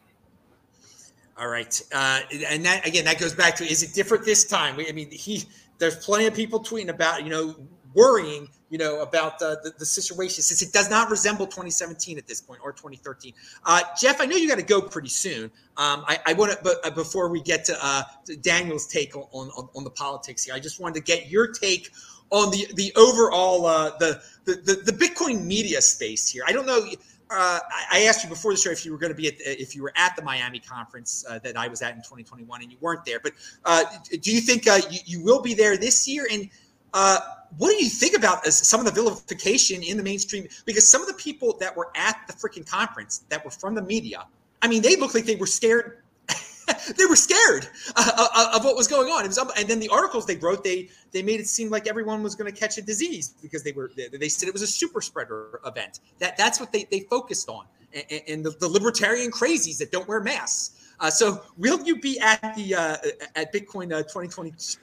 [1.38, 4.76] All right, uh, and that again, that goes back to: is it different this time?
[4.80, 5.44] I mean, he
[5.80, 7.56] there's plenty of people tweeting about you know
[7.96, 12.28] worrying, you know, about the, the, the, situation since it does not resemble 2017 at
[12.28, 13.34] this point or 2013.
[13.66, 15.46] Uh, Jeff, I know you got to go pretty soon.
[15.78, 18.04] Um, I, I want to, but uh, before we get to, uh,
[18.42, 21.90] Daniel's take on, on, on the politics here, I just wanted to get your take
[22.32, 26.44] on the the overall uh, the, the the the Bitcoin media space here.
[26.48, 26.86] I don't know.
[27.30, 27.60] Uh,
[27.92, 29.82] I asked you before the show if you were going to be at if you
[29.82, 33.06] were at the Miami conference uh, that I was at in 2021, and you weren't
[33.06, 33.20] there.
[33.20, 33.84] But uh,
[34.22, 36.28] do you think uh, you, you will be there this year?
[36.32, 36.50] And
[36.94, 37.20] uh,
[37.58, 40.48] what do you think about some of the vilification in the mainstream?
[40.66, 43.82] Because some of the people that were at the freaking conference that were from the
[43.82, 44.26] media,
[44.62, 46.02] I mean, they looked like they were scared.
[46.98, 49.26] they were scared uh, uh, uh, of what was going on.
[49.28, 52.34] Was, and then the articles they wrote, they they made it seem like everyone was
[52.34, 55.60] going to catch a disease because they were they, said it was a super spreader
[55.66, 56.00] event.
[56.18, 60.08] That that's what they they focused on, and, and the, the, libertarian crazies that don't
[60.08, 60.92] wear masks.
[61.00, 62.98] Uh, so will you be at the uh,
[63.36, 64.80] at Bitcoin 2022?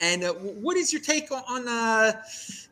[0.00, 2.12] And uh, what is your take on, uh,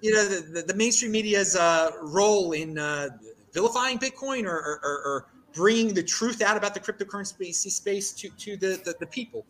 [0.00, 3.08] you know, the, the mainstream media's uh, role in uh,
[3.52, 8.56] vilifying Bitcoin or, or, or, bringing the truth out about the cryptocurrency space to, to
[8.56, 9.44] the, the, the people?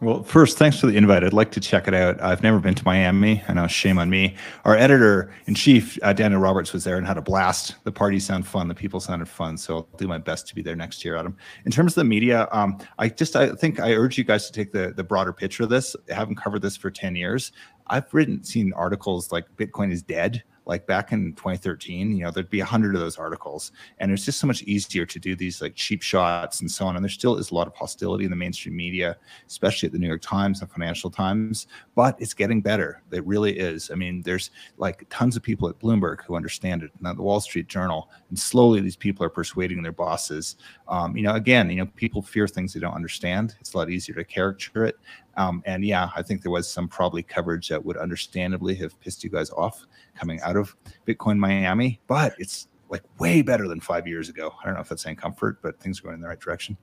[0.00, 1.24] Well, first, thanks for the invite.
[1.24, 2.20] I'd like to check it out.
[2.20, 3.42] I've never been to Miami.
[3.48, 4.36] I know, shame on me.
[4.66, 7.76] Our editor in chief, uh, Daniel Roberts, was there and had a blast.
[7.84, 8.68] The party sounded fun.
[8.68, 9.56] The people sounded fun.
[9.56, 11.34] So I'll do my best to be there next year, Adam.
[11.64, 14.52] In terms of the media, um, I just I think I urge you guys to
[14.52, 15.96] take the the broader picture of this.
[16.10, 17.52] I haven't covered this for ten years.
[17.86, 22.50] I've written seen articles like Bitcoin is dead like back in 2013, you know, there'd
[22.50, 25.62] be a hundred of those articles, and it's just so much easier to do these
[25.62, 26.96] like cheap shots and so on.
[26.96, 29.98] And there still is a lot of hostility in the mainstream media, especially at the
[29.98, 33.02] New York Times and Financial Times, but it's getting better.
[33.12, 33.90] It really is.
[33.92, 37.40] I mean, there's like tons of people at Bloomberg who understand it, and the Wall
[37.40, 40.56] Street Journal, and slowly these people are persuading their bosses.
[40.88, 43.54] Um, you know, again, you know, people fear things they don't understand.
[43.60, 44.96] It's a lot easier to caricature it.
[45.36, 49.22] Um, and yeah, I think there was some probably coverage that would understandably have pissed
[49.22, 49.86] you guys off
[50.16, 50.74] coming out of
[51.06, 54.52] Bitcoin Miami, but it's like way better than five years ago.
[54.60, 56.76] I don't know if that's saying comfort, but things are going in the right direction.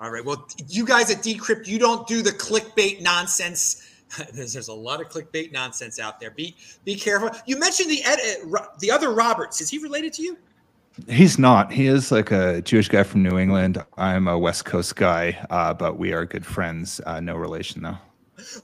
[0.00, 0.24] All right.
[0.24, 3.90] Well, you guys at Decrypt, you don't do the clickbait nonsense.
[4.32, 6.30] There's, there's a lot of clickbait nonsense out there.
[6.30, 6.54] Be
[6.84, 7.30] be careful.
[7.46, 8.44] You mentioned the edit,
[8.78, 9.60] the other Roberts.
[9.60, 10.36] Is he related to you?
[11.08, 11.72] He's not.
[11.72, 13.82] He is like a Jewish guy from New England.
[13.96, 17.00] I'm a West Coast guy, uh, but we are good friends.
[17.06, 17.96] Uh, no relation though.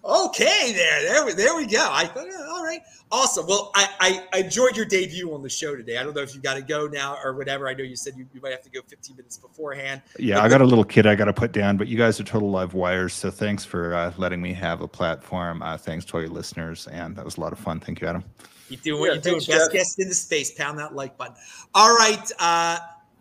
[0.05, 1.87] Okay, there, there, we, there we go.
[1.91, 2.81] I thought, all right,
[3.13, 3.47] awesome.
[3.47, 5.97] Well, I, I, enjoyed your debut on the show today.
[5.97, 7.69] I don't know if you got to go now or whatever.
[7.69, 10.03] I know you said you, you might have to go 15 minutes beforehand.
[10.19, 12.19] Yeah, but I got a little kid I got to put down, but you guys
[12.19, 13.13] are total live wires.
[13.13, 15.63] So thanks for uh, letting me have a platform.
[15.63, 17.81] Uh, thanks to all your listeners, and that was a lot of fun.
[17.81, 18.25] Thank you, Adam.
[18.69, 19.43] You doing what yeah, you're doing.
[19.47, 20.53] Best guest in the space.
[20.53, 21.35] Pound that like button.
[21.75, 22.31] All right.
[22.39, 22.79] Uh,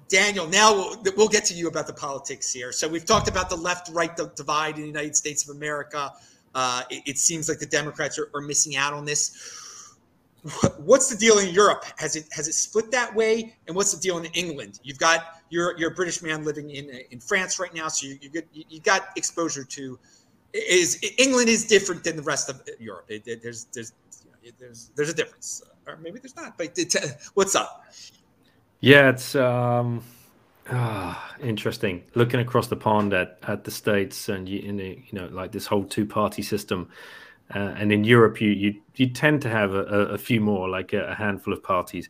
[0.09, 2.71] Daniel, now we'll, we'll, get to you about the politics here.
[2.71, 6.11] So we've talked about the left-right divide in the United States of America.
[6.55, 9.95] Uh, it, it, seems like the Democrats are, are, missing out on this.
[10.77, 11.83] What's the deal in Europe?
[11.97, 13.55] Has it has it split that way?
[13.67, 14.79] And what's the deal in England?
[14.83, 18.17] You've got you're you're a British man living in in France right now, so you
[18.21, 19.99] you, get, you got exposure to.
[20.53, 23.05] Is England is different than the rest of Europe?
[23.09, 23.93] It, it, there's there's
[24.57, 26.57] there's there's a difference, or maybe there's not.
[26.57, 26.79] But
[27.35, 27.85] what's up?
[28.79, 30.03] Yeah, it's um,
[30.71, 32.03] ah, interesting.
[32.15, 35.51] Looking across the pond at, at the states and you, in the, you know like
[35.51, 36.89] this whole two party system,
[37.55, 40.93] uh, and in Europe you you you tend to have a, a few more, like
[40.93, 42.09] a, a, handful of parties.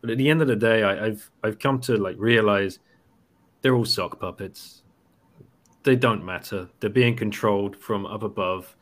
[0.00, 2.78] But at the end of the day, I, I've I've come to like realize
[3.62, 4.82] they're all sock puppets.
[5.82, 6.68] They don't matter.
[6.80, 8.76] They're being controlled from up above.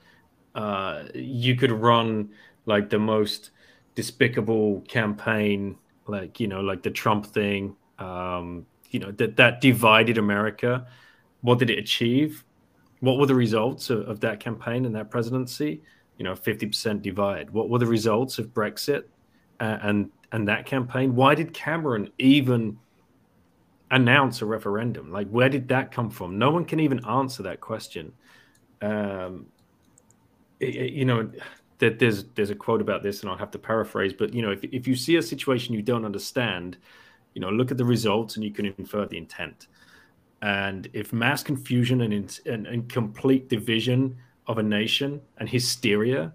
[0.54, 2.30] Uh, you could run
[2.66, 3.50] like the most
[3.94, 7.76] despicable campaign, like you know, like the Trump thing.
[7.98, 10.86] Um, you know that that divided America.
[11.40, 12.44] What did it achieve?
[13.00, 15.82] What were the results of, of that campaign and that presidency?
[16.16, 17.50] You know, fifty percent divide.
[17.50, 19.02] What were the results of Brexit
[19.58, 21.16] uh, and and that campaign?
[21.16, 22.78] Why did Cameron even
[23.90, 25.10] announce a referendum?
[25.10, 26.38] Like, where did that come from?
[26.38, 28.12] No one can even answer that question.
[28.80, 29.46] Um,
[30.60, 31.30] it, it, you know,
[31.78, 34.52] that there's there's a quote about this, and I'll have to paraphrase, but you know,
[34.52, 36.78] if if you see a situation you don't understand,
[37.34, 39.66] you know, look at the results and you can infer the intent.
[40.42, 44.16] And if mass confusion and, and, and complete division
[44.46, 46.32] of a nation and hysteria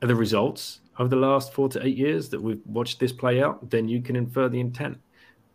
[0.00, 3.42] are the results of the last four to eight years that we've watched this play
[3.42, 4.98] out, then you can infer the intent.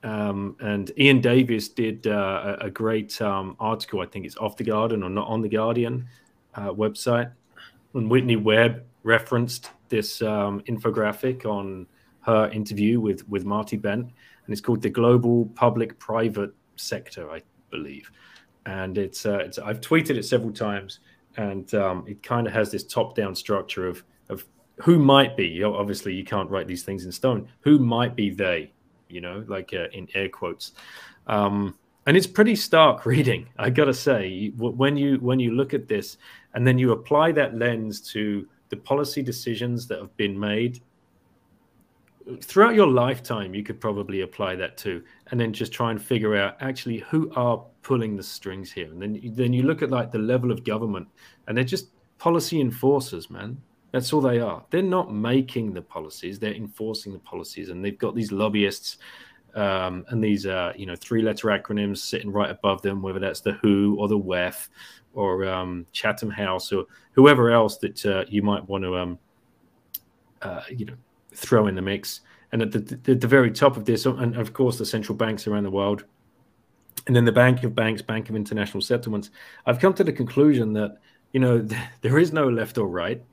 [0.03, 4.01] Um, and Ian Davis did uh, a, a, great um, article.
[4.01, 6.07] I think it's off the Guardian or not on the Guardian
[6.55, 7.31] uh, website.
[7.93, 11.87] And Whitney Webb referenced this um, infographic on
[12.21, 14.11] her interview with with Marty Bent,
[14.45, 18.11] and it's called the Global Public Private Sector, I believe.
[18.65, 20.99] And it's, uh, it's I've tweeted it several times,
[21.37, 24.45] and um, it kind of has this top down structure of of
[24.81, 25.47] who might be.
[25.47, 27.47] You know, obviously, you can't write these things in stone.
[27.61, 28.71] Who might be they?
[29.09, 30.71] You know, like uh, in air quotes.
[31.27, 34.51] Um, and it's pretty stark reading, I gotta say.
[34.57, 36.17] When you when you look at this,
[36.53, 40.81] and then you apply that lens to the policy decisions that have been made
[42.41, 46.35] throughout your lifetime you could probably apply that to and then just try and figure
[46.35, 48.89] out actually who are pulling the strings here.
[48.91, 51.07] And then then you look at like the level of government
[51.47, 53.61] and they're just policy enforcers man.
[53.91, 54.63] That's all they are.
[54.71, 58.97] They're not making the policies they're enforcing the policies and they've got these lobbyists
[59.55, 63.41] um, and these uh, you know three letter acronyms sitting right above them whether that's
[63.41, 64.69] the who or the wef
[65.13, 69.19] or um, Chatham House or whoever else that uh, you might want to, um,
[70.41, 70.95] uh, you know,
[71.35, 72.21] throw in the mix.
[72.51, 72.79] And at the,
[73.15, 76.03] the, very top of this, and of course, the central banks around the world,
[77.07, 79.31] and then the Bank of Banks, Bank of International Settlements.
[79.65, 80.99] I've come to the conclusion that
[81.31, 81.67] you know
[82.01, 83.23] there is no left or right,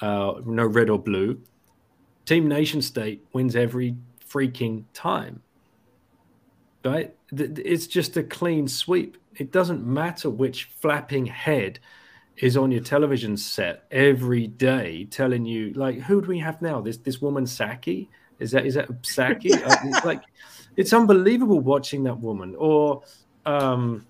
[0.00, 1.40] uh, no red or blue.
[2.24, 3.96] Team nation state wins every
[4.26, 5.42] freaking time.
[6.82, 7.14] Right?
[7.32, 11.78] It's just a clean sweep it doesn't matter which flapping head
[12.40, 16.80] is on your television set every day telling you like who do we have now?
[16.80, 18.08] This this woman Psaki?
[18.38, 19.50] Is that is that Psaki?
[19.62, 20.22] Uh, like
[20.76, 22.54] it's unbelievable watching that woman.
[22.58, 23.02] Or
[23.44, 24.06] um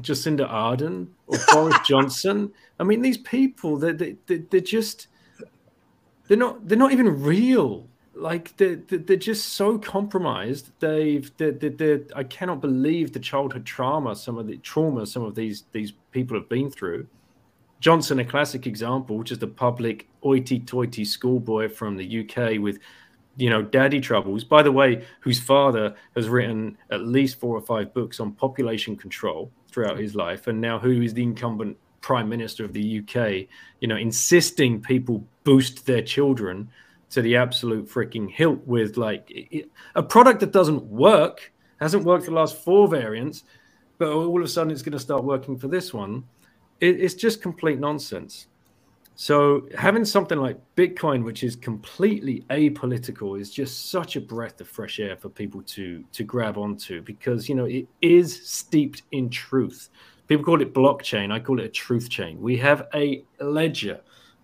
[0.00, 2.52] Jacinda Ardern or Boris Johnson.
[2.78, 5.08] I mean these people they they they're just
[6.28, 7.88] they're not they're not even real.
[8.16, 10.70] Like they're, they're just so compromised.
[10.78, 15.34] They've they're, they're, I cannot believe the childhood trauma, some of the trauma, some of
[15.34, 17.08] these these people have been through.
[17.84, 22.78] Johnson, a classic example, just a public hoity-toity schoolboy from the UK with,
[23.36, 24.42] you know, daddy troubles.
[24.42, 28.96] By the way, whose father has written at least four or five books on population
[28.96, 33.46] control throughout his life, and now who is the incumbent prime minister of the UK,
[33.80, 36.70] you know, insisting people boost their children
[37.10, 39.30] to the absolute freaking hilt with like
[39.94, 43.44] a product that doesn't work, hasn't worked for the last four variants,
[43.98, 46.24] but all of a sudden it's going to start working for this one.
[46.84, 48.46] It, it's just complete nonsense.
[49.16, 54.68] So having something like Bitcoin, which is completely apolitical, is just such a breath of
[54.68, 59.30] fresh air for people to to grab onto because you know it is steeped in
[59.30, 59.88] truth.
[60.26, 61.32] People call it blockchain.
[61.32, 62.40] I call it a truth chain.
[62.42, 64.00] We have a ledger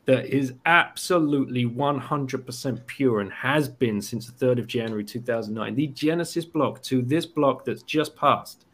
[0.06, 5.74] that is absolutely 100% pure and has been since the 3rd of January 2009.
[5.74, 8.64] The Genesis block to this block that's just passed,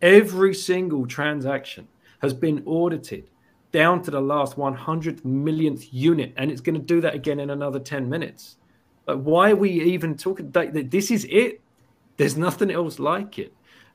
[0.00, 1.88] every single transaction
[2.22, 3.28] has been audited
[3.72, 7.50] down to the last 100 millionth unit, and it's going to do that again in
[7.50, 8.56] another 10 minutes.
[9.06, 10.50] But why are we even talking?
[10.52, 11.60] That, This is it.
[12.16, 13.52] There's nothing else like it.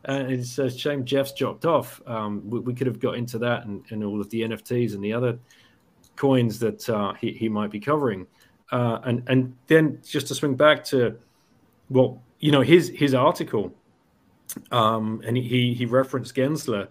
[0.07, 2.01] Uh, it's a shame Jeff's dropped off.
[2.05, 5.03] Um, we, we, could have got into that and, and all of the NFTs and
[5.03, 5.39] the other
[6.15, 8.28] coins that uh, he, he might be covering.
[8.71, 11.17] Uh, and and then just to swing back to
[11.89, 13.73] well, you know, his his article,
[14.71, 16.88] um, and he he referenced Gensler.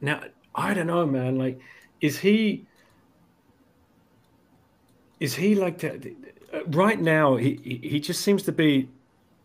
[0.00, 0.22] Now
[0.54, 1.36] I don't know, man.
[1.36, 1.60] Like,
[2.00, 2.66] is he
[5.20, 6.14] is he like that?
[6.66, 8.88] Right now, he he just seems to be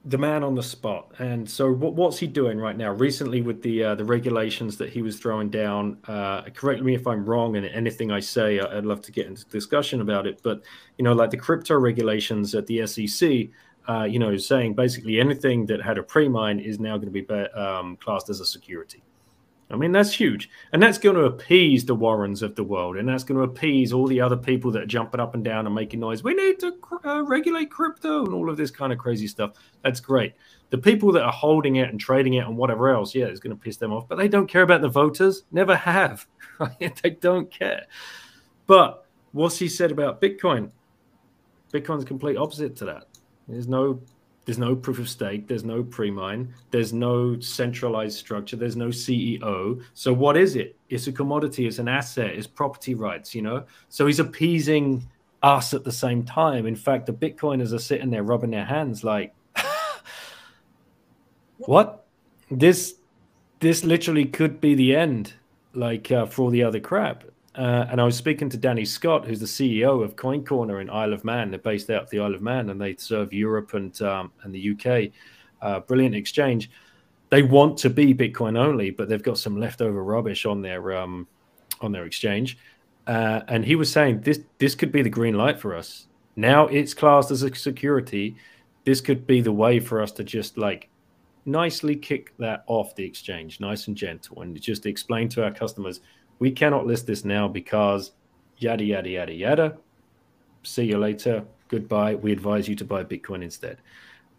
[0.05, 1.11] the man on the spot.
[1.19, 2.91] And so, what, what's he doing right now?
[2.93, 7.05] Recently, with the uh, the regulations that he was throwing down, uh, correct me if
[7.05, 10.39] I'm wrong, and anything I say, I'd love to get into discussion about it.
[10.43, 10.63] But
[10.97, 13.49] you know, like the crypto regulations at the SEC,
[13.87, 17.29] uh, you know, saying basically anything that had a pre-mine is now going to be
[17.53, 19.03] um, classed as a security.
[19.69, 20.49] I mean, that's huge.
[20.71, 22.95] And that's going to appease the Warrens of the world.
[22.95, 25.65] And that's going to appease all the other people that are jumping up and down
[25.65, 26.23] and making noise.
[26.23, 29.51] We need to uh, regulate crypto and all of this kind of crazy stuff.
[29.83, 30.35] That's great.
[30.69, 33.55] The people that are holding it and trading it and whatever else, yeah, it's going
[33.55, 34.07] to piss them off.
[34.07, 35.43] But they don't care about the voters.
[35.51, 36.25] Never have.
[36.79, 37.87] they don't care.
[38.67, 40.71] But what's he said about Bitcoin?
[41.73, 43.07] Bitcoin's complete opposite to that.
[43.49, 44.01] There's no
[44.47, 45.45] there's no proof of stake.
[45.45, 46.53] There's no pre-mine.
[46.71, 48.55] There's no centralized structure.
[48.55, 49.83] There's no CEO.
[49.93, 50.77] So what is it?
[50.87, 51.67] It's a commodity.
[51.67, 52.29] It's an asset.
[52.29, 53.35] It's property rights.
[53.35, 53.65] You know.
[53.89, 55.05] So he's appeasing
[55.43, 56.65] us at the same time.
[56.65, 59.35] In fact, the Bitcoiners are sitting there rubbing their hands like,
[61.57, 62.05] what?
[62.49, 62.95] This
[63.59, 65.33] this literally could be the end.
[65.73, 67.25] Like uh, for all the other crap.
[67.57, 71.13] Uh, and I was speaking to Danny Scott, who's the CEO of CoinCorner in Isle
[71.13, 71.49] of Man.
[71.49, 74.53] They're based out of the Isle of Man, and they serve Europe and um, and
[74.53, 75.11] the UK.
[75.59, 76.69] Uh, brilliant exchange.
[77.29, 81.27] They want to be Bitcoin only, but they've got some leftover rubbish on their um,
[81.81, 82.59] on their exchange.
[83.07, 86.05] Uh, and he was saying this this could be the green light for us.
[86.35, 88.35] Now it's classed as a security.
[88.85, 90.89] This could be the way for us to just like
[91.45, 96.01] nicely kick that off the exchange, nice and gentle, and just explain to our customers
[96.39, 98.11] we cannot list this now because
[98.57, 99.77] yada, yada, yada, yada.
[100.63, 101.43] See you later.
[101.69, 102.15] Goodbye.
[102.15, 103.77] We advise you to buy Bitcoin instead.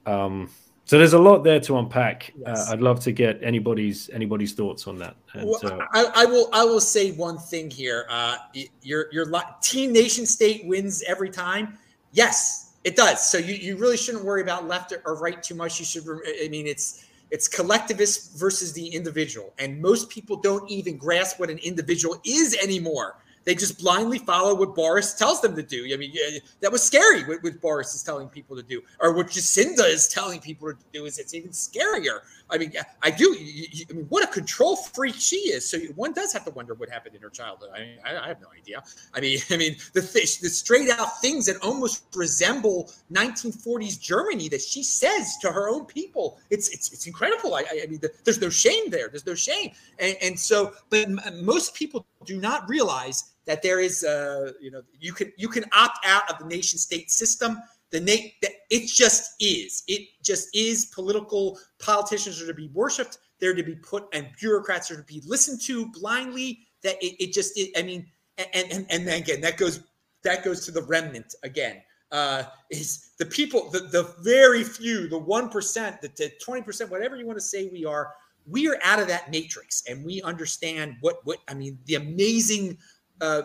[0.07, 0.51] Um,
[0.84, 2.32] so there's a lot there to unpack.
[2.36, 2.68] Uh, yes.
[2.68, 5.16] Uh, I'd love to get anybody's anybody's thoughts on that.
[5.34, 8.07] And, well, uh, I, I, will I will say one thing here.
[8.09, 8.36] Uh,
[8.82, 9.30] your your
[9.61, 11.76] team nation state wins every time.
[12.12, 13.30] Yes, it does.
[13.30, 15.78] So you, you really shouldn't worry about left or right too much.
[15.78, 16.05] You should.
[16.42, 19.53] I mean, it's it's collectivist versus the individual.
[19.59, 23.16] And most people don't even grasp what an individual is anymore.
[23.45, 25.89] They just blindly follow what Boris tells them to do.
[25.93, 26.12] I mean,
[26.61, 30.07] that was scary what, what Boris is telling people to do, or what Jacinda is
[30.07, 31.07] telling people to do.
[31.07, 32.20] Is it's even scarier.
[32.51, 32.72] I mean,
[33.03, 33.36] I do.
[33.38, 35.68] I mean, what a control freak she is.
[35.68, 37.70] So one does have to wonder what happened in her childhood.
[37.74, 38.82] I mean, I, I have no idea.
[39.14, 44.49] I mean, I mean, the th- the straight out things that almost resemble 1940s Germany
[44.49, 46.38] that she says to her own people.
[46.51, 47.55] It's it's it's incredible.
[47.55, 49.09] I, I mean, the, there's no shame there.
[49.09, 49.72] There's no shame.
[49.99, 54.82] And, and so, but most people do not realize that there is uh you know
[55.01, 57.59] you can you can opt out of the nation state system
[57.91, 59.82] the na- it just is.
[59.89, 60.86] It just is.
[60.86, 63.18] Political politicians are to be worshipped.
[63.41, 66.61] They're to be put and bureaucrats are to be listened to blindly.
[66.82, 69.80] That it, it just it, i mean and and and then again that goes
[70.22, 71.82] that goes to the remnant again.
[72.12, 77.26] Uh is the people the the very few the 1% the, the 20% whatever you
[77.26, 78.12] want to say we are
[78.47, 82.78] we are out of that matrix and we understand what what i mean the amazing
[83.20, 83.43] uh,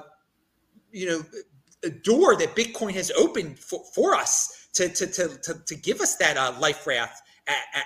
[0.94, 1.24] you know,
[1.90, 6.16] door that Bitcoin has opened for, for us to, to, to, to, to give us
[6.18, 7.22] that uh, life raft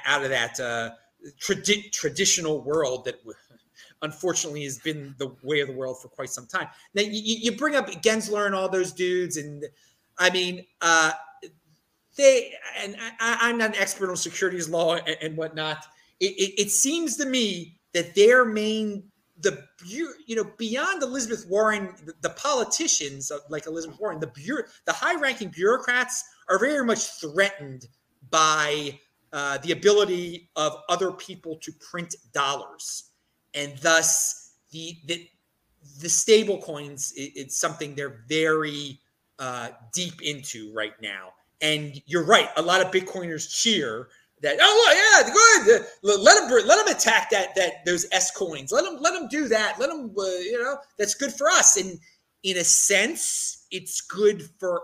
[0.06, 0.92] out of that uh,
[1.40, 3.16] tradi- traditional world that
[4.02, 6.68] unfortunately has been the way of the world for quite some time.
[6.94, 9.66] Now you, you bring up Gensler and all those dudes, and
[10.18, 11.12] I mean, uh,
[12.16, 15.86] they and I, am not an expert on securities law and, and whatnot.
[16.20, 19.04] It, it, it, seems to me that their main
[19.42, 24.94] the you know beyond Elizabeth Warren, the, the politicians like Elizabeth Warren, the bureau, the
[24.94, 27.88] high-ranking bureaucrats are very much threatened
[28.30, 29.00] by
[29.34, 33.12] uh, the ability of other people to print dollars,
[33.54, 35.28] and thus the the
[36.02, 37.14] the stable coins.
[37.16, 39.00] It, it's something they're very
[39.40, 41.34] uh, deep into right now.
[41.62, 42.50] And you're right.
[42.56, 44.10] A lot of Bitcoiners cheer
[44.42, 44.58] that.
[44.62, 45.86] Oh, yeah, good.
[46.04, 48.72] Let them let them attack that that those S coins.
[48.72, 49.80] Let them let them do that.
[49.80, 50.14] Let them.
[50.18, 51.78] Uh, you know, that's good for us.
[51.78, 52.00] And
[52.44, 54.84] in a sense, it's good for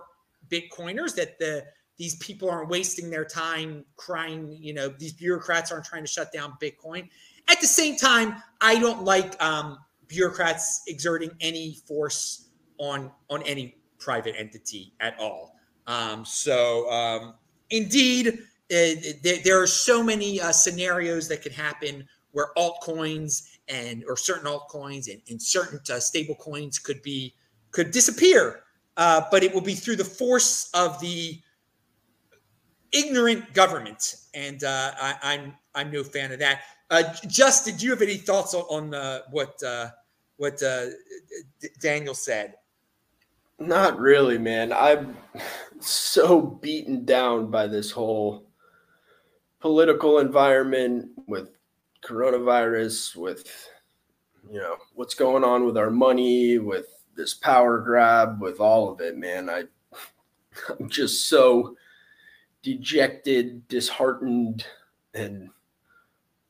[0.49, 1.63] Bitcoiners that the
[1.97, 4.57] these people aren't wasting their time crying.
[4.59, 7.09] You know, these bureaucrats aren't trying to shut down Bitcoin.
[7.49, 9.77] At the same time, I don't like um,
[10.07, 15.55] bureaucrats exerting any force on on any private entity at all.
[15.87, 17.35] Um, so, um,
[17.69, 18.31] indeed, uh,
[18.69, 24.45] there, there, are so many uh, scenarios that could happen where altcoins and or certain
[24.45, 27.33] altcoins and, and certain uh, stable coins could be
[27.71, 28.63] could disappear,
[28.97, 31.39] uh, but it will be through the force of the
[32.91, 36.61] ignorant government, and uh, I, am I'm, I'm no fan of that.
[36.89, 39.61] Uh, Justin, do you have any thoughts on, on what
[40.37, 40.61] what
[41.79, 42.55] Daniel said?
[43.59, 44.73] Not really, man.
[44.73, 45.15] I'm
[45.79, 48.47] so beaten down by this whole
[49.63, 51.51] political environment with
[52.05, 53.69] coronavirus, with
[54.51, 58.99] you know what's going on with our money, with this power grab, with all of
[58.99, 59.49] it, man.
[59.49, 59.63] I
[60.79, 61.77] I'm just so
[62.61, 64.65] dejected, disheartened,
[65.13, 65.49] and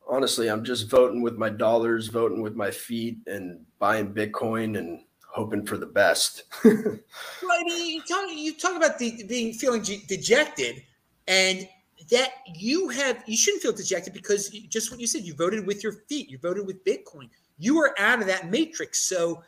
[0.09, 5.01] honestly, I'm just voting with my dollars, voting with my feet, and buying Bitcoin and
[5.27, 6.45] hoping for the best.
[6.63, 10.81] well, I mean, you talk, you talk about the, being feeling dejected,
[11.27, 11.69] and
[12.09, 15.83] that you have you shouldn't feel dejected because just what you said, you voted with
[15.83, 19.43] your feet, you voted with Bitcoin, you are out of that matrix, so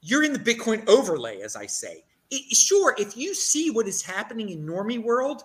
[0.00, 2.04] you're in the Bitcoin overlay, as I say.
[2.30, 5.44] It, sure, if you see what is happening in normie world,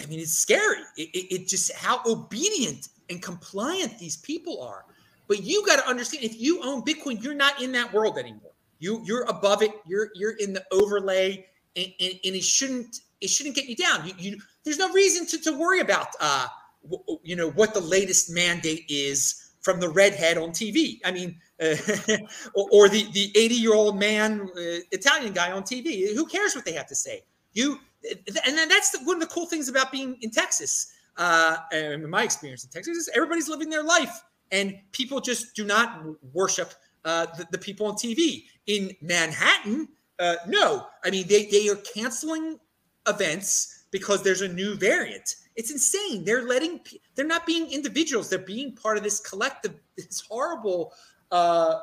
[0.00, 0.82] I mean, it's scary.
[0.96, 4.84] It, it, it just how obedient and compliant these people are.
[5.28, 8.52] But you got to understand if you own Bitcoin, you're not in that world anymore.
[8.80, 9.72] You you're above it.
[9.86, 11.46] You're you're in the overlay,
[11.76, 14.06] and, and, and it shouldn't it shouldn't get you down.
[14.06, 14.38] You, you
[14.68, 16.46] there's no reason to, to worry about uh
[16.82, 21.00] w- you know what the latest mandate is from the redhead on TV.
[21.04, 21.74] I mean, uh,
[22.54, 26.14] or, or, the the 80 year old man uh, Italian guy on TV.
[26.14, 27.24] Who cares what they have to say?
[27.52, 30.92] You and then that's the, one of the cool things about being in Texas.
[31.16, 35.64] Uh, in my experience in Texas, is everybody's living their life, and people just do
[35.64, 36.72] not worship
[37.04, 38.44] uh, the, the, people on TV.
[38.68, 39.88] In Manhattan,
[40.20, 40.86] uh, no.
[41.04, 42.60] I mean, they, they are canceling
[43.08, 45.36] events because there's a new variant.
[45.56, 46.24] It's insane.
[46.24, 46.80] They're letting,
[47.14, 48.28] they're not being individuals.
[48.28, 50.92] They're being part of this collective, this horrible,
[51.30, 51.78] uh,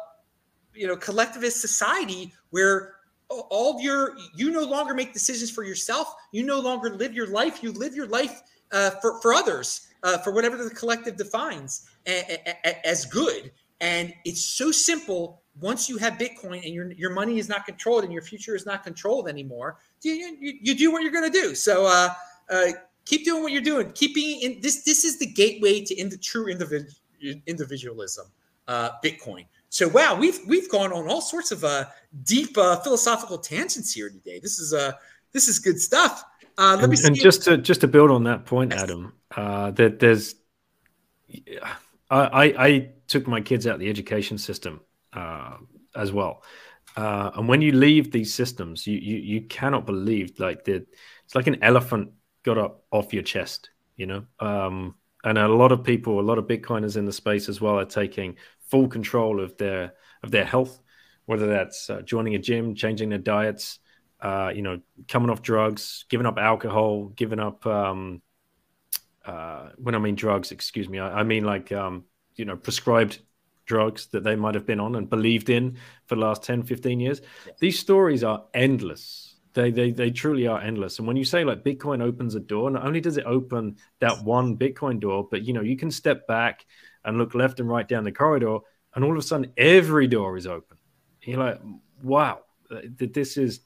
[0.74, 2.96] you know, collectivist society where
[3.30, 6.14] all of your, you no longer make decisions for yourself.
[6.32, 7.64] You no longer live your life.
[7.64, 8.42] You live your life
[8.72, 13.52] uh, for, for others, uh, for whatever the collective defines as good.
[13.82, 15.42] And it's so simple.
[15.62, 18.66] Once you have Bitcoin and your your money is not controlled and your future is
[18.66, 21.56] not controlled anymore, you you, you do what you're going to do.
[21.56, 22.10] So uh,
[22.50, 22.72] uh,
[23.06, 23.92] keep doing what you're doing.
[23.94, 24.84] Keep being in this.
[24.84, 26.92] This is the gateway to the true individual
[27.48, 28.28] individualism.
[28.68, 29.46] Uh, Bitcoin.
[29.70, 31.86] So wow, we've we've gone on all sorts of uh,
[32.24, 34.40] deep uh, philosophical tangents here today.
[34.40, 34.94] This is uh
[35.32, 36.24] this is good stuff.
[36.58, 39.72] Uh, let and, me and just to just to build on that point, Adam, uh,
[39.72, 40.36] that there's
[42.10, 44.80] I, I took my kids out of the education system
[45.16, 45.58] uh,
[45.96, 46.44] as well.
[46.96, 50.86] Uh, and when you leave these systems, you, you you cannot believe like the
[51.26, 52.12] it's like an elephant
[52.44, 54.26] got up off your chest, you know.
[54.40, 57.80] Um, and a lot of people, a lot of Bitcoiners in the space as well,
[57.80, 58.38] are taking
[58.70, 59.94] full control of their
[60.24, 60.80] of their health,
[61.26, 63.80] whether that's uh, joining a gym, changing their diets,
[64.22, 68.22] uh, you know, coming off drugs, giving up alcohol, giving up um,
[69.26, 72.06] uh, when I mean drugs, excuse me, I, I mean like um,
[72.36, 73.20] you know prescribed
[73.66, 77.00] drugs that they might have been on and believed in for the last 10 15
[77.00, 77.22] years.
[77.46, 77.54] Yeah.
[77.60, 79.36] these stories are endless.
[79.54, 81.00] They, they they truly are endless.
[81.00, 84.24] And when you say like bitcoin opens a door not only does it open that
[84.24, 86.66] one bitcoin door but you know you can step back
[87.04, 88.58] and look left and right down the corridor
[88.94, 90.78] and all of a sudden every door is open.
[91.22, 91.62] You're like
[92.04, 92.40] wow
[92.70, 93.62] this is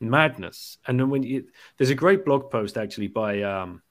[0.00, 0.78] madness.
[0.86, 3.82] And then when you, there's a great blog post actually by um,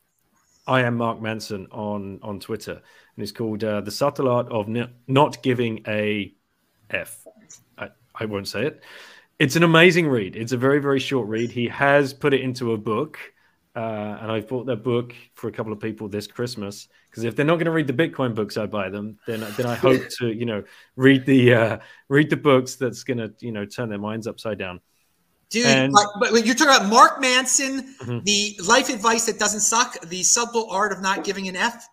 [0.68, 2.82] I am Mark Manson on on Twitter,
[3.22, 6.34] and it's called uh, "The Subtle Art of N- Not Giving a
[6.90, 7.28] F."
[7.78, 8.84] I, I won't say it.
[9.38, 10.36] It's an amazing read.
[10.36, 11.52] It's a very very short read.
[11.52, 13.20] He has put it into a book,
[13.76, 17.36] uh, and I've bought that book for a couple of people this Christmas because if
[17.36, 20.02] they're not going to read the Bitcoin books I buy them, then then I hope
[20.18, 20.64] to you know
[20.96, 21.78] read the uh,
[22.10, 24.82] read the books that's going to you know turn their minds upside down.
[25.52, 28.20] Dude, and, but you're talking about Mark Manson, mm-hmm.
[28.24, 31.88] the life advice that doesn't suck, the subtle art of not giving an F.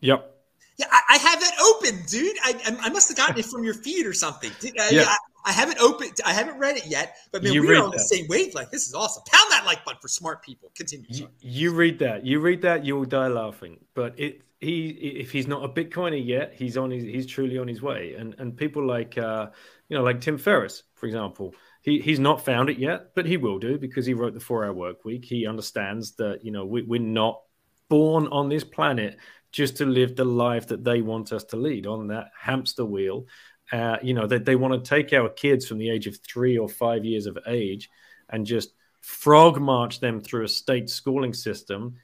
[0.00, 0.33] Yep.
[0.76, 2.36] Yeah, I, I have that open, dude.
[2.42, 4.50] I, I must have gotten it from your feed or something.
[4.50, 5.04] Uh, yeah.
[5.06, 5.16] I,
[5.46, 6.20] I, haven't opened.
[6.24, 7.98] I haven't read it yet, but man, we're on that.
[7.98, 8.70] the same wavelength.
[8.70, 9.22] This is awesome.
[9.26, 10.72] Pound that like button for smart people.
[10.74, 11.06] Continue.
[11.08, 12.26] You, you, read that.
[12.26, 12.84] You read that.
[12.84, 13.78] You will die laughing.
[13.94, 16.90] But it, he, if he's not a Bitcoiner yet, he's on.
[16.90, 18.14] His, he's truly on his way.
[18.14, 19.48] And and people like, uh,
[19.88, 21.54] you know, like Tim Ferriss, for example
[21.84, 24.64] he, he's not found it yet, but he will do because he wrote the four
[24.64, 25.24] hour work week.
[25.24, 27.42] He understands that, you know, we, we're not
[27.90, 29.18] born on this planet
[29.54, 33.24] just to live the life that they want us to lead on that hamster wheel.
[33.70, 36.18] Uh, you know, that they, they want to take our kids from the age of
[36.18, 37.88] three or five years of age
[38.28, 41.94] and just frog march them through a state schooling system,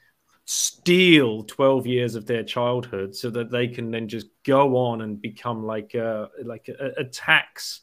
[0.45, 5.21] steal 12 years of their childhood so that they can then just go on and
[5.21, 7.81] become like a, like a, a tax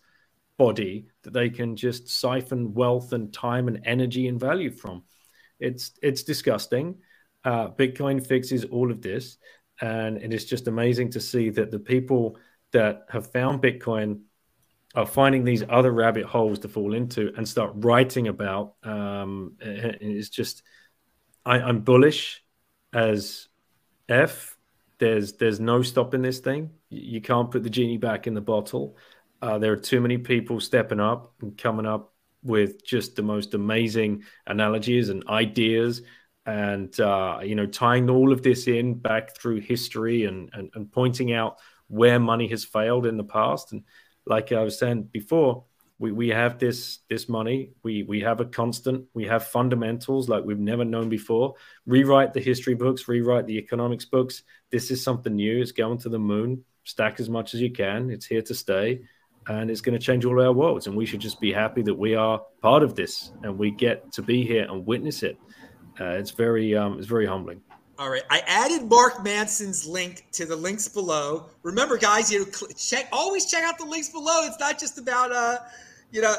[0.57, 5.03] body that they can just siphon wealth and time and energy and value from.
[5.61, 6.97] It's it's disgusting.
[7.45, 9.39] Uh, Bitcoin fixes all of this,
[9.81, 12.37] and it is just amazing to see that the people
[12.73, 14.21] that have found Bitcoin
[14.95, 18.75] are finding these other rabbit holes to fall into and start writing about.
[18.83, 20.63] Um, it's just
[21.45, 22.43] I, I'm bullish
[22.93, 23.49] as
[24.09, 24.57] F.
[24.99, 26.71] There's there's no stopping this thing.
[26.91, 28.97] You can't put the genie back in the bottle.
[29.41, 32.13] Uh, there are too many people stepping up and coming up
[32.43, 36.03] with just the most amazing analogies and ideas
[36.49, 40.91] and uh, you know tying all of this in back through history and, and, and
[40.91, 43.73] pointing out where money has failed in the past.
[43.73, 43.85] And
[44.27, 45.65] like i was saying before
[45.99, 47.73] we, we have this this money.
[47.83, 49.07] We we have a constant.
[49.13, 51.55] We have fundamentals like we've never known before.
[51.87, 54.43] Rewrite the history books rewrite the economics books.
[54.71, 55.61] This is something new.
[55.61, 56.65] It's going to the moon.
[56.85, 58.11] Stack as much as you can.
[58.11, 59.03] It's here to stay
[59.49, 60.87] and it's going to change all our worlds.
[60.87, 64.13] And we should just be happy that we are part of this and we get
[64.13, 65.39] to be here and witness it.
[66.01, 67.61] Uh, it's very, um, it's very humbling.
[67.99, 71.47] All right, I added Mark Manson's link to the links below.
[71.65, 74.47] Remember, guys, you know, check always check out the links below.
[74.47, 75.59] It's not just about uh,
[76.13, 76.35] you know,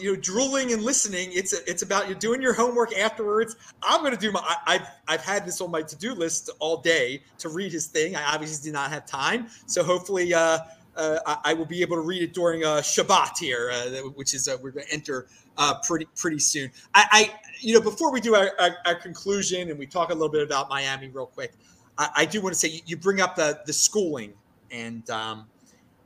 [0.00, 1.30] you know, drooling and listening.
[1.32, 3.54] It's it's about you doing your homework afterwards.
[3.82, 4.40] I'm to do my.
[4.66, 7.86] I, have I've had this on my to do list all day to read his
[7.86, 8.16] thing.
[8.16, 10.34] I obviously did not have time, so hopefully.
[10.34, 10.58] Uh,
[10.96, 14.34] uh, I, I, will be able to read it during uh, Shabbat here, uh, which
[14.34, 15.26] is uh, we're going to enter
[15.56, 16.70] uh, pretty pretty soon.
[16.94, 20.14] I, I, you know, before we do our, our, our, conclusion and we talk a
[20.14, 21.52] little bit about Miami real quick,
[21.98, 24.34] I, I do want to say you, you, bring up the the schooling,
[24.70, 25.46] and um,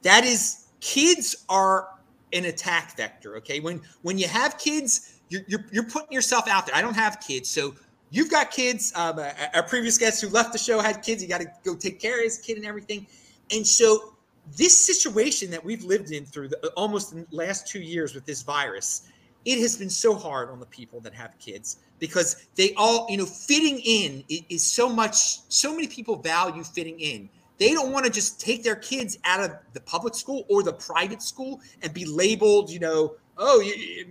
[0.03, 1.89] that is kids are
[2.33, 3.37] an attack vector.
[3.39, 6.77] Okay, when when you have kids, you're, you're, you're putting yourself out there.
[6.77, 7.75] I don't have kids, so
[8.11, 8.93] you've got kids.
[8.95, 9.19] Um,
[9.53, 11.23] our previous guest who left the show had kids.
[11.23, 13.09] You got to go take care of his kid and everything,
[13.51, 14.16] and so
[14.57, 18.43] this situation that we've lived in through the, almost the last two years with this
[18.43, 19.09] virus,
[19.45, 23.17] it has been so hard on the people that have kids because they all, you
[23.17, 27.29] know, fitting in is so much, so many people value fitting in.
[27.59, 30.75] They don't want to just take their kids out of the public school or the
[30.75, 34.05] private school and be labeled, you know, oh, you,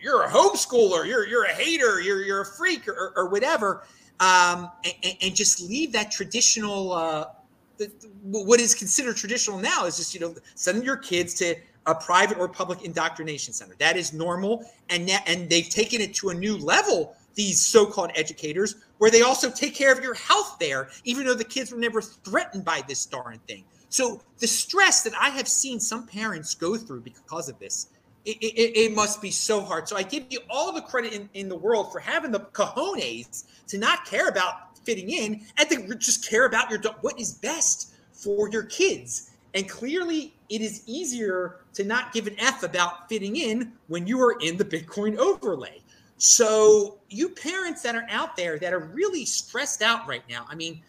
[0.00, 3.84] you're a homeschooler, you're you're a hater, you're you're a freak, or, or whatever,
[4.20, 7.26] um, and, and, just leave that traditional uh,
[7.80, 11.56] the, what is considered traditional now is just you know sending your kids to
[11.86, 13.74] a private or public indoctrination center.
[13.78, 17.16] That is normal, and that, and they've taken it to a new level.
[17.36, 21.44] These so-called educators, where they also take care of your health there, even though the
[21.44, 23.64] kids were never threatened by this darn thing.
[23.88, 27.86] So the stress that I have seen some parents go through because of this,
[28.24, 29.88] it, it, it, must be so hard.
[29.88, 33.44] So I give you all the credit in, in the world for having the cojones
[33.68, 37.92] to not care about fitting in and to just care about your what is best
[38.12, 39.30] for your kids.
[39.54, 44.20] And clearly, it is easier to not give an F about fitting in when you
[44.22, 45.80] are in the Bitcoin overlay.
[46.18, 50.54] So, you parents that are out there that are really stressed out right now, I
[50.54, 50.82] mean,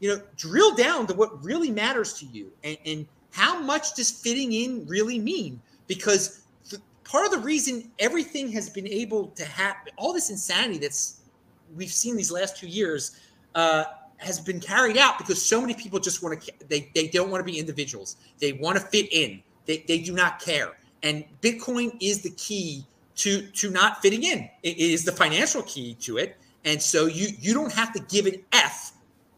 [0.00, 4.10] you know, drill down to what really matters to you and, and how much does
[4.10, 5.60] fitting in really mean?
[5.86, 6.42] Because
[7.04, 11.20] part of the reason everything has been able to have all this insanity that's
[11.74, 13.18] we've seen these last two years
[13.54, 13.84] uh,
[14.18, 17.44] has been carried out because so many people just want to they, they don't want
[17.44, 20.72] to be individuals they want to fit in they, they do not care
[21.02, 22.84] and bitcoin is the key
[23.16, 24.48] to to not fitting in.
[24.62, 28.26] It is the financial key to it, and so you you don't have to give
[28.26, 28.92] an F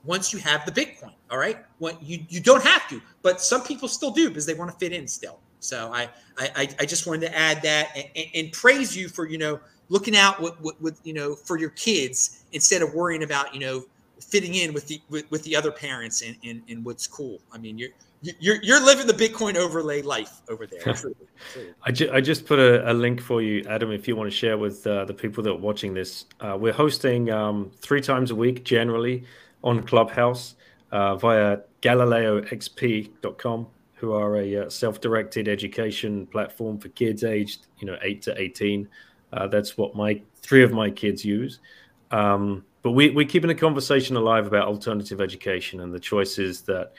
[0.04, 1.12] once you have the Bitcoin.
[1.30, 4.54] All right, what you you don't have to, but some people still do because they
[4.54, 5.40] want to fit in still.
[5.60, 6.08] So I
[6.38, 9.60] I I just wanted to add that and, and, and praise you for you know
[9.90, 13.60] looking out with, with, with you know for your kids instead of worrying about you
[13.60, 13.84] know
[14.25, 17.41] fitting in with the with, with the other parents and, and and what's cool.
[17.53, 17.91] I mean, you're
[18.39, 20.95] you're you're living the Bitcoin overlay life over there.
[21.83, 24.37] I, ju- I just put a, a, link for you, Adam, if you want to
[24.37, 26.27] share with uh, the people that are watching this.
[26.41, 29.25] Uh, we're hosting um, three times a week generally
[29.62, 30.55] on Clubhouse
[30.93, 37.99] uh, via GalileoXP.com, who are a uh, self-directed education platform for kids aged you know
[38.03, 38.89] eight to eighteen.
[39.33, 41.61] Uh, that's what my three of my kids use.
[42.11, 46.93] Um, but we, we're keeping a conversation alive about alternative education and the choices that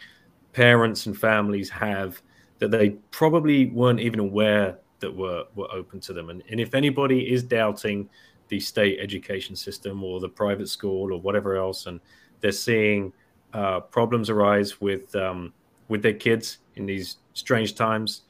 [0.52, 2.22] parents and families have
[2.58, 6.32] that they probably weren't even aware that were were open to them.
[6.32, 8.10] And, and if anybody is doubting
[8.48, 12.00] the state education system or the private school or whatever else, and
[12.42, 13.14] they're seeing
[13.54, 15.54] uh, problems arise with um,
[15.88, 18.24] with their kids in these strange times,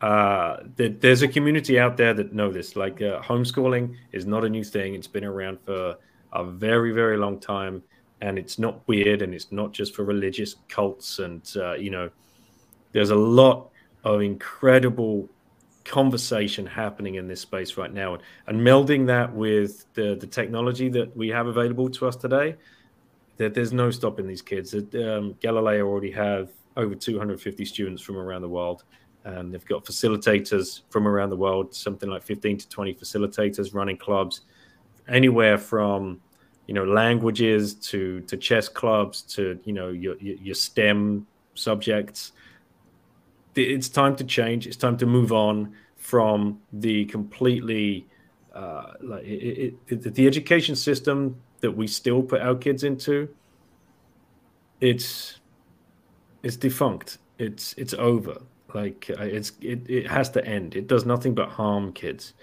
[0.00, 2.74] uh, there's a community out there that know this.
[2.74, 5.96] Like uh, homeschooling is not a new thing; it's been around for
[6.32, 7.82] a very, very long time
[8.20, 12.08] and it's not weird and it's not just for religious cults and uh, you know
[12.92, 13.70] there's a lot
[14.04, 15.28] of incredible
[15.84, 18.14] conversation happening in this space right now.
[18.14, 22.56] And, and melding that with the, the technology that we have available to us today
[23.38, 24.74] that there's no stopping these kids.
[24.74, 28.84] Um, galileo already have over 250 students from around the world
[29.24, 33.96] and they've got facilitators from around the world something like 15 to 20 facilitators running
[33.96, 34.42] clubs
[35.08, 36.20] anywhere from
[36.66, 42.32] you know languages to to chess clubs to you know your your STEM subjects.
[43.54, 44.66] It's time to change.
[44.66, 48.06] It's time to move on from the completely
[48.54, 53.28] uh, like it, it, it, the education system that we still put our kids into.
[54.80, 55.40] It's
[56.42, 57.18] it's defunct.
[57.38, 58.40] It's it's over.
[58.72, 60.74] Like it's it, it has to end.
[60.74, 62.38] It does nothing but harm kids uh,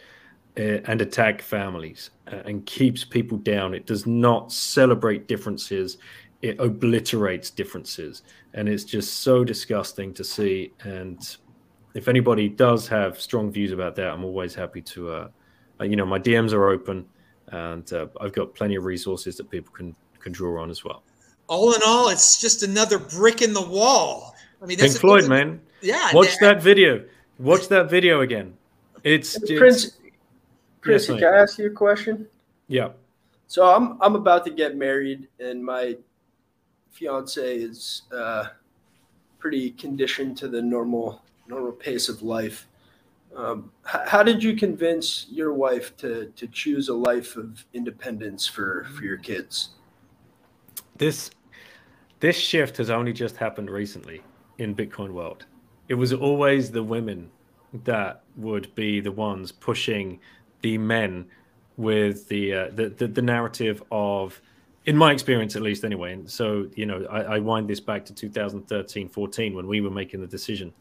[0.59, 3.73] and attack families uh, and keeps people down.
[3.73, 5.97] It does not celebrate differences.
[6.41, 10.71] It obliterates differences, and it's just so disgusting to see.
[10.81, 11.37] And
[11.93, 15.11] if anybody does have strong views about that, I'm always happy to.
[15.11, 15.27] Uh,
[15.79, 17.05] uh you know, my DMs are open,
[17.47, 21.03] and uh, I've got plenty of resources that people can can draw on as well.
[21.47, 24.35] All in all, it's just another brick in the wall.
[24.61, 25.61] I mean, Pink Floyd, man.
[25.81, 27.05] Yeah, watch that video.
[27.37, 28.53] Watch that video again.
[29.03, 29.99] It's, it's Prince.
[30.81, 32.27] Chris, yes, can I ask you a question?
[32.67, 32.89] Yeah.
[33.47, 35.97] So I'm I'm about to get married, and my
[36.91, 38.49] fiance is uh,
[39.39, 42.67] pretty conditioned to the normal normal pace of life.
[43.35, 48.47] Um, h- how did you convince your wife to to choose a life of independence
[48.47, 49.69] for for your kids?
[50.97, 51.31] This
[52.19, 54.21] this shift has only just happened recently
[54.57, 55.45] in Bitcoin world.
[55.87, 57.31] It was always the women
[57.85, 60.19] that would be the ones pushing
[60.61, 61.25] the men
[61.77, 64.41] with the, uh, the, the the narrative of
[64.85, 68.03] in my experience at least anyway and so you know I, I, wind this back
[68.05, 70.73] to 2013 14 when we were making the decision.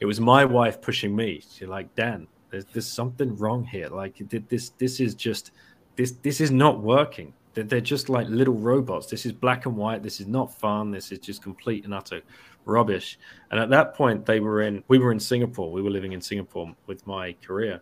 [0.00, 1.42] It was my wife pushing me.
[1.50, 3.88] She's like dan there's, there's something wrong here.
[3.88, 5.50] Like this this is just
[5.96, 7.34] this this is not working.
[7.54, 9.08] They're, they're just like little robots.
[9.08, 10.02] This is black and white.
[10.02, 10.90] This is not fun.
[10.90, 12.22] This is just complete and utter
[12.64, 13.18] rubbish.
[13.50, 15.70] And at that point they were in we were in singapore.
[15.70, 17.80] We were living in singapore with my career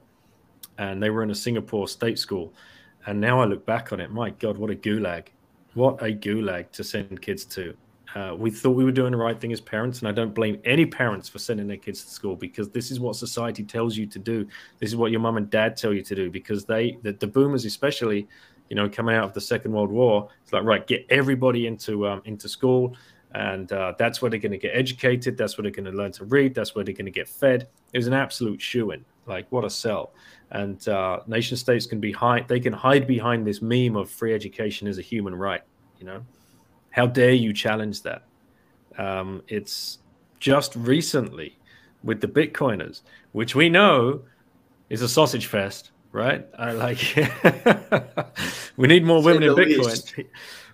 [0.78, 2.52] and they were in a Singapore state school.
[3.06, 5.26] And now I look back on it, my God, what a gulag!
[5.74, 7.74] What a gulag to send kids to.
[8.14, 10.60] Uh, we thought we were doing the right thing as parents, and I don't blame
[10.64, 14.06] any parents for sending their kids to school because this is what society tells you
[14.06, 14.46] to do.
[14.78, 17.26] This is what your mom and dad tell you to do because they, the, the
[17.26, 18.28] boomers especially,
[18.70, 22.06] you know, coming out of the Second World War, it's like right, get everybody into
[22.06, 22.96] um, into school,
[23.32, 25.36] and uh, that's where they're going to get educated.
[25.36, 26.54] That's where they're going to learn to read.
[26.54, 27.66] That's where they're going to get fed.
[27.92, 29.04] It was an absolute shoe in.
[29.26, 30.12] Like what a sell.
[30.50, 34.34] And uh, nation states can be hide they can hide behind this meme of free
[34.34, 35.62] education as a human right
[35.98, 36.24] you know?
[36.90, 38.24] How dare you challenge that?
[38.98, 39.98] Um, it's
[40.38, 41.58] just recently
[42.02, 43.00] with the bitcoiners
[43.32, 44.22] which we know
[44.90, 46.46] is a sausage fest right?
[46.56, 46.98] I like
[48.76, 49.84] we need more women in bitcoin.
[49.84, 50.14] least.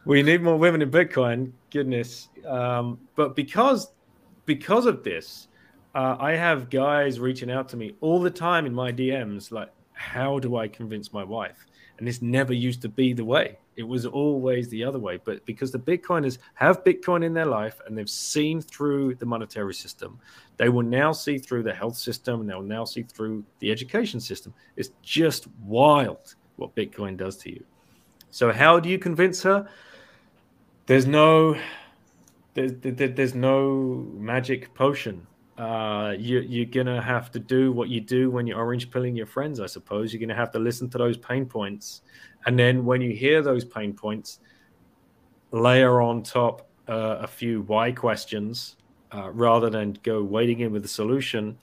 [0.05, 2.29] we need more women in bitcoin goodness.
[2.47, 3.91] Um, but because
[4.45, 5.49] because of this
[5.95, 9.71] uh, I have guys reaching out to me all the time in my DMs, like,
[9.93, 11.67] how do I convince my wife?
[11.99, 13.59] And this never used to be the way.
[13.77, 15.19] It was always the other way.
[15.23, 19.75] But because the Bitcoiners have Bitcoin in their life and they've seen through the monetary
[19.75, 20.19] system,
[20.57, 24.21] they will now see through the health system and they'll now see through the education
[24.21, 24.55] system.
[24.77, 27.65] It's just wild what Bitcoin does to you.
[28.31, 29.69] So, how do you convince her?
[30.87, 31.57] There's no
[32.55, 35.27] there's, there's no magic potion.
[35.61, 39.27] Uh, you, you're gonna have to do what you do when you're orange pilling your
[39.27, 39.61] friends.
[39.61, 42.01] I suppose you're gonna have to listen to those pain points,
[42.47, 44.41] and then when you hear those pain points,
[45.51, 48.77] layer on top uh, a few why questions
[49.13, 51.59] uh, rather than go wading in with the solution,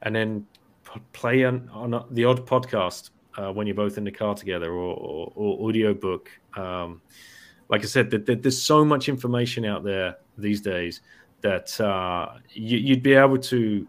[0.00, 0.46] and then
[0.90, 4.72] p- play on, on, the odd podcast uh, when you're both in the car together
[4.72, 6.30] or, or, or audio book.
[6.56, 7.02] Um,
[7.68, 11.02] like I said, there's so much information out there these days
[11.42, 13.86] that uh, you, would be able to,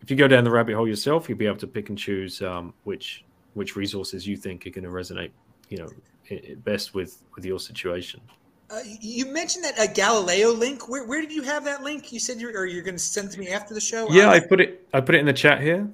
[0.00, 2.40] if you go down the rabbit hole yourself, you'd be able to pick and choose
[2.42, 3.24] um, which
[3.54, 5.30] which resources you think are going to resonate,
[5.68, 5.88] you know,
[6.64, 8.20] best with with your situation.
[8.70, 10.88] Uh, you mentioned that a Galileo link.
[10.88, 12.10] Where, where did you have that link?
[12.10, 14.10] You said you're, or you're going to send to me after the show.
[14.10, 14.88] Yeah, I put it.
[14.94, 15.86] I put it in the chat here.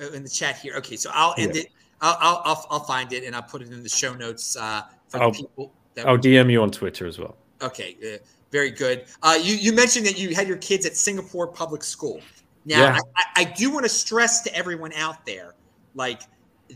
[0.00, 0.74] Oh, in the chat here.
[0.76, 1.62] Okay, so I'll end yeah.
[1.62, 1.68] it.
[2.00, 5.22] I'll, I'll I'll find it and I'll put it in the show notes uh, for
[5.22, 5.72] I'll, the people.
[6.04, 7.36] I'll DM you on Twitter as well.
[7.60, 8.16] Okay, uh,
[8.52, 9.06] very good.
[9.22, 12.20] Uh, you you mentioned that you had your kids at Singapore public school.
[12.64, 12.98] Now, yeah.
[13.16, 15.54] I, I do want to stress to everyone out there,
[15.94, 16.22] like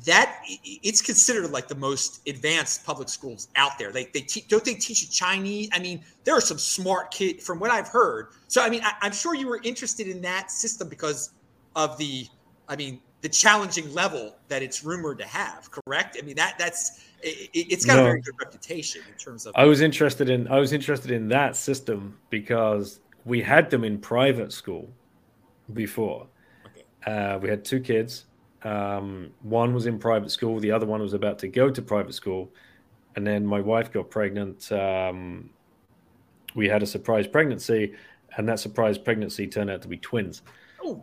[0.04, 3.92] that it's considered like the most advanced public schools out there.
[3.92, 5.68] Like they te- don't they teach Chinese?
[5.72, 8.28] I mean, there are some smart kids from what I've heard.
[8.48, 11.30] So I mean, I, I'm sure you were interested in that system because
[11.76, 12.26] of the,
[12.68, 15.70] I mean, the challenging level that it's rumored to have.
[15.70, 16.16] Correct?
[16.20, 18.02] I mean that that's it, has got no.
[18.02, 19.54] a very good reputation in terms of.
[19.56, 23.98] I was interested in I was interested in that system because we had them in
[23.98, 24.88] private school
[25.72, 26.26] before.
[26.66, 27.10] Okay.
[27.10, 28.26] Uh, we had two kids.
[28.62, 30.58] Um, one was in private school.
[30.60, 32.50] The other one was about to go to private school,
[33.14, 34.70] and then my wife got pregnant.
[34.72, 35.50] Um,
[36.54, 37.94] we had a surprise pregnancy,
[38.36, 40.42] and that surprise pregnancy turned out to be twins.
[40.82, 41.02] Oh.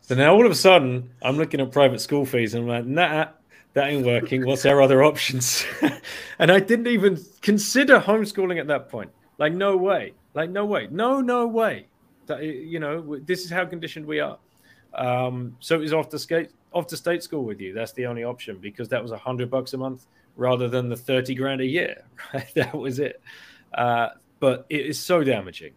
[0.00, 2.86] So now all of a sudden, I'm looking at private school fees, and I'm like,
[2.86, 3.28] nah,
[3.74, 4.46] that ain't working.
[4.46, 5.64] What's our other options?
[6.38, 9.10] and I didn't even consider homeschooling at that point.
[9.38, 10.14] Like, no way.
[10.32, 10.88] Like, no way.
[10.90, 11.88] No, no way.
[12.26, 14.38] That, you know, this is how conditioned we are.
[14.94, 17.74] Um, so it was off to skate, off to state school with you.
[17.74, 20.06] That's the only option because that was a hundred bucks a month
[20.36, 22.04] rather than the thirty grand a year.
[22.54, 23.20] That was it.
[23.72, 25.72] Uh, but it is so damaging.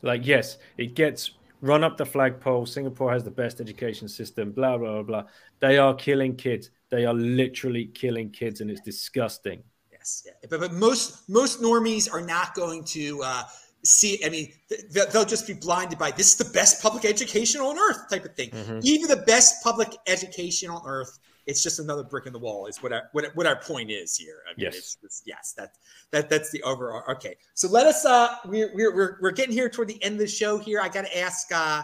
[0.00, 2.66] Like, yes, it gets run up the flagpole.
[2.66, 4.52] Singapore has the best education system.
[4.52, 5.22] Blah blah blah.
[5.22, 5.30] blah.
[5.60, 9.62] They are killing kids they are literally killing kids, and it's disgusting.
[9.92, 10.32] Yes, yeah.
[10.48, 13.42] but but most most normies are not going to uh,
[13.84, 14.20] see.
[14.24, 14.52] I mean,
[14.90, 18.34] they'll just be blinded by this is the best public education on earth type of
[18.34, 18.50] thing.
[18.50, 18.80] Mm-hmm.
[18.82, 22.80] Even the best public education on earth it's just another brick in the wall is
[22.82, 25.72] what our, what, what our point is here I mean, yes it's, it's, yes that
[26.12, 29.88] that that's the overall okay so let us uh we're, we're we're getting here toward
[29.88, 31.82] the end of the show here i gotta ask uh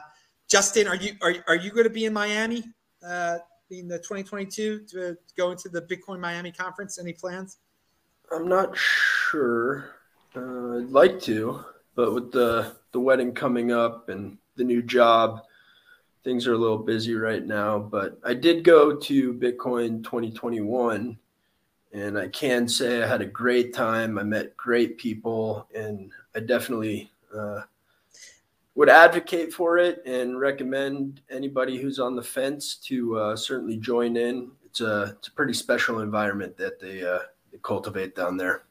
[0.48, 2.62] justin are you are, are you going to be in miami
[3.04, 3.38] uh
[3.70, 6.98] in the 2022 to go into the Bitcoin Miami conference?
[6.98, 7.58] Any plans?
[8.32, 9.90] I'm not sure.
[10.36, 15.42] Uh, I'd like to, but with the the wedding coming up and the new job,
[16.24, 17.78] things are a little busy right now.
[17.78, 21.16] But I did go to Bitcoin 2021,
[21.92, 24.18] and I can say I had a great time.
[24.18, 27.60] I met great people, and I definitely uh,
[28.74, 34.16] would advocate for it and recommend anybody who's on the fence to uh, certainly join
[34.16, 34.50] in.
[34.64, 37.20] It's a it's a pretty special environment that they, uh,
[37.52, 38.64] they cultivate down there.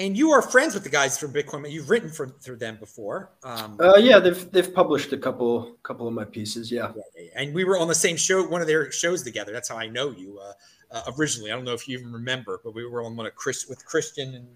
[0.00, 1.70] And you are friends with the guys from Bitcoin.
[1.70, 3.32] You've written for through them before.
[3.44, 6.72] Um, uh, yeah, they've they've published a couple couple of my pieces.
[6.72, 6.92] Yeah.
[7.36, 9.52] and we were on the same show, one of their shows together.
[9.52, 10.52] That's how I know you uh,
[10.90, 11.52] uh, originally.
[11.52, 13.84] I don't know if you even remember, but we were on one of Chris with
[13.84, 14.48] Christian and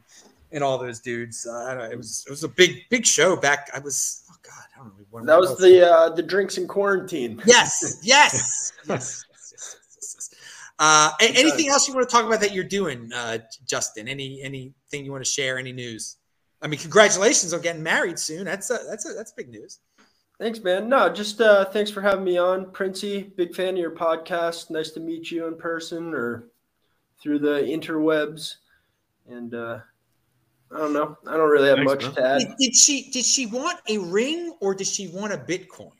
[0.50, 1.46] and all those dudes.
[1.46, 3.68] Uh, it was it was a big big show back.
[3.74, 5.26] I was oh god, I don't know.
[5.26, 7.42] That was the uh, the drinks in quarantine.
[7.46, 9.24] Yes, yes, yes.
[10.78, 14.08] Uh, anything else you want to talk about that you're doing, uh, Justin?
[14.08, 15.58] Any any anything you want to share?
[15.58, 16.16] Any news?
[16.62, 18.44] I mean, congratulations on getting married soon.
[18.44, 19.80] That's a, that's a, that's big news.
[20.38, 20.88] Thanks, man.
[20.88, 23.22] No, just uh, thanks for having me on, Princey.
[23.36, 24.70] Big fan of your podcast.
[24.70, 26.48] Nice to meet you in person or
[27.22, 28.56] through the interwebs.
[29.28, 29.78] And uh,
[30.72, 31.16] I don't know.
[31.26, 32.38] I don't really have Thanks, much to add.
[32.38, 35.92] Did, did, she did she want a ring or did she want a Bitcoin?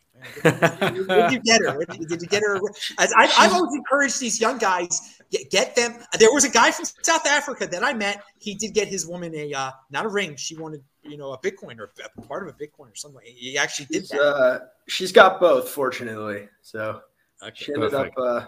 [0.43, 1.85] Did you, you get her?
[1.85, 2.61] Did, did you get her?
[2.99, 5.95] As I, have always encouraged these young guys get, get them.
[6.19, 8.23] There was a guy from South Africa that I met.
[8.39, 10.37] He did get his woman a uh, not a ring.
[10.37, 13.21] She wanted you know a Bitcoin or a part of a Bitcoin or something.
[13.25, 14.21] He actually did that.
[14.21, 14.59] Uh,
[14.89, 16.49] she's got both, fortunately.
[16.63, 17.01] So
[17.43, 18.19] okay, she ended perfect.
[18.19, 18.47] up uh,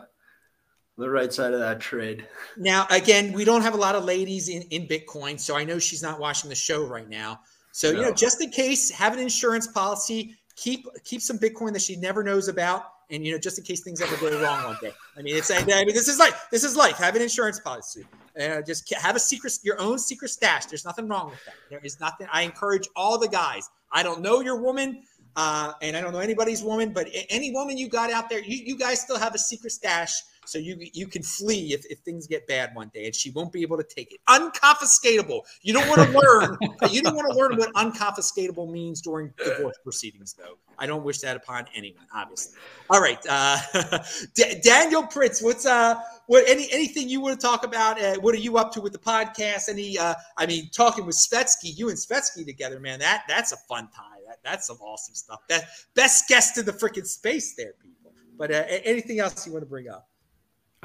[0.99, 2.27] the right side of that trade.
[2.57, 5.79] Now, again, we don't have a lot of ladies in, in Bitcoin, so I know
[5.79, 7.41] she's not watching the show right now.
[7.73, 7.99] So, no.
[7.99, 11.97] you know, just in case, have an insurance policy, keep keep some Bitcoin that she
[11.97, 14.93] never knows about, and you know, just in case things ever go wrong one day.
[15.17, 16.97] I mean, it's I mean, this is like this is life.
[16.97, 18.05] Have an insurance policy.
[18.41, 20.67] Uh, just have a secret, your own secret stash.
[20.67, 21.55] There's nothing wrong with that.
[21.71, 22.27] There is nothing.
[22.33, 23.71] I encourage all the guys.
[23.93, 25.03] I don't know your woman.
[25.39, 28.57] Uh, and I don't know anybody's woman, but any woman you got out there, you,
[28.57, 32.27] you guys still have a secret stash so you you can flee if, if things
[32.27, 34.21] get bad one day and she won't be able to take it.
[34.29, 35.43] Unconfiscatable.
[35.63, 36.59] You don't want to learn
[36.91, 40.59] you don't want to learn what unconfiscatable means during divorce proceedings though.
[40.79, 42.59] I don't wish that upon anyone obviously.
[42.91, 43.59] All right uh,
[44.35, 48.35] D- daniel prince what's uh what any anything you want to talk about uh, what
[48.35, 49.69] are you up to with the podcast?
[49.69, 53.57] Any uh i mean talking with svetski you and svetski together man that that's a
[53.69, 55.41] fun time that, that's some awesome stuff.
[55.49, 58.13] That best guest in the freaking space there people.
[58.37, 60.09] But uh, anything else you want to bring up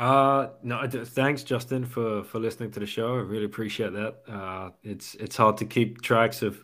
[0.02, 3.14] uh, no, thanks, Justin, for for listening to the show.
[3.14, 4.16] I really appreciate that.
[4.28, 6.64] Uh, it's it's hard to keep tracks of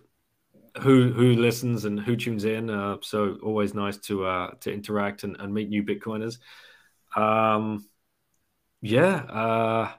[0.81, 2.71] who who listens and who tunes in.
[2.71, 6.39] Uh, so always nice to uh, to interact and, and meet new Bitcoiners.
[7.15, 7.87] Um,
[8.81, 9.91] yeah, uh,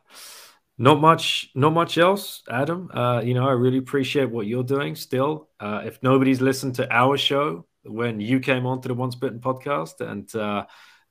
[0.76, 2.90] not much, not much else, Adam.
[2.92, 4.96] Uh, you know, I really appreciate what you're doing.
[4.96, 9.14] Still, uh, if nobody's listened to our show when you came on to the Once
[9.14, 10.66] Bitten podcast, and uh,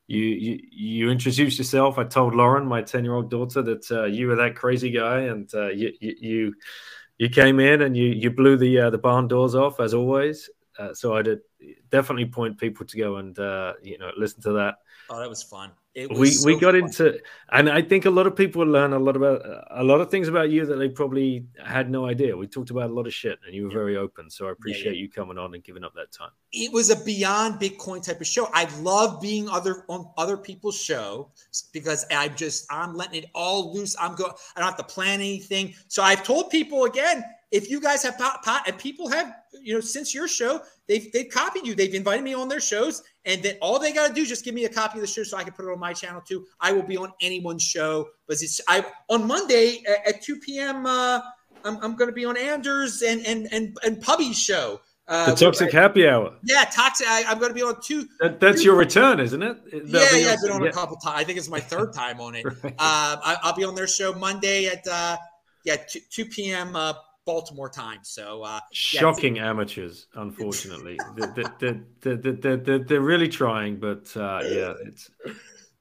[0.07, 1.97] you you you introduced yourself.
[1.97, 5.21] I told Lauren, my ten year old daughter, that uh, you were that crazy guy,
[5.21, 6.53] and uh, you, you
[7.17, 10.49] you came in and you you blew the uh, the barn doors off as always.
[10.79, 11.39] Uh, so I did
[11.89, 14.75] definitely point people to go and uh, you know listen to that.
[15.09, 15.71] Oh, that was fun
[16.11, 16.83] we so we got fun.
[16.83, 17.19] into,
[17.51, 19.41] and I think a lot of people learn a lot about
[19.71, 22.37] a lot of things about you that they probably had no idea.
[22.37, 23.77] We talked about a lot of shit, and you were yeah.
[23.77, 24.29] very open.
[24.29, 24.97] So I appreciate yeah, yeah.
[24.99, 26.29] you coming on and giving up that time.
[26.51, 28.49] It was a beyond Bitcoin type of show.
[28.53, 31.31] I love being other on other people's show
[31.73, 33.95] because I'm just I'm letting it all loose.
[33.99, 34.33] I'm going.
[34.55, 35.73] I don't have to plan anything.
[35.87, 39.73] So I've told people again if you guys have pot, pot and people have you
[39.73, 43.41] know since your show they've they've copied you they've invited me on their shows and
[43.41, 45.23] then all they got to do is just give me a copy of the show
[45.23, 48.07] so i can put it on my channel too i will be on anyone's show
[48.27, 51.21] but it's i on monday at, at 2 p.m uh
[51.63, 55.35] i'm, I'm going to be on anders and and and, and pubby's show uh, the
[55.37, 56.33] toxic I, happy hour.
[56.43, 57.07] Yeah, toxic.
[57.07, 58.09] I, am going to be on two.
[58.19, 59.89] That, that's two, your return, isn't it?
[59.89, 60.33] That'll yeah, yeah.
[60.33, 60.69] I've been on yeah.
[60.69, 61.17] a couple times.
[61.17, 62.43] I think it's my third time on it.
[62.63, 62.73] right.
[62.77, 65.15] uh, I, will be on their show Monday at uh,
[65.63, 66.75] yeah 2, 2 p.m.
[66.75, 66.91] Uh,
[67.27, 67.99] Baltimore time.
[68.01, 70.97] So uh, shocking yeah, amateurs, unfortunately.
[71.35, 75.11] they're, they're, they're, they're, really trying, but uh, yeah, it's.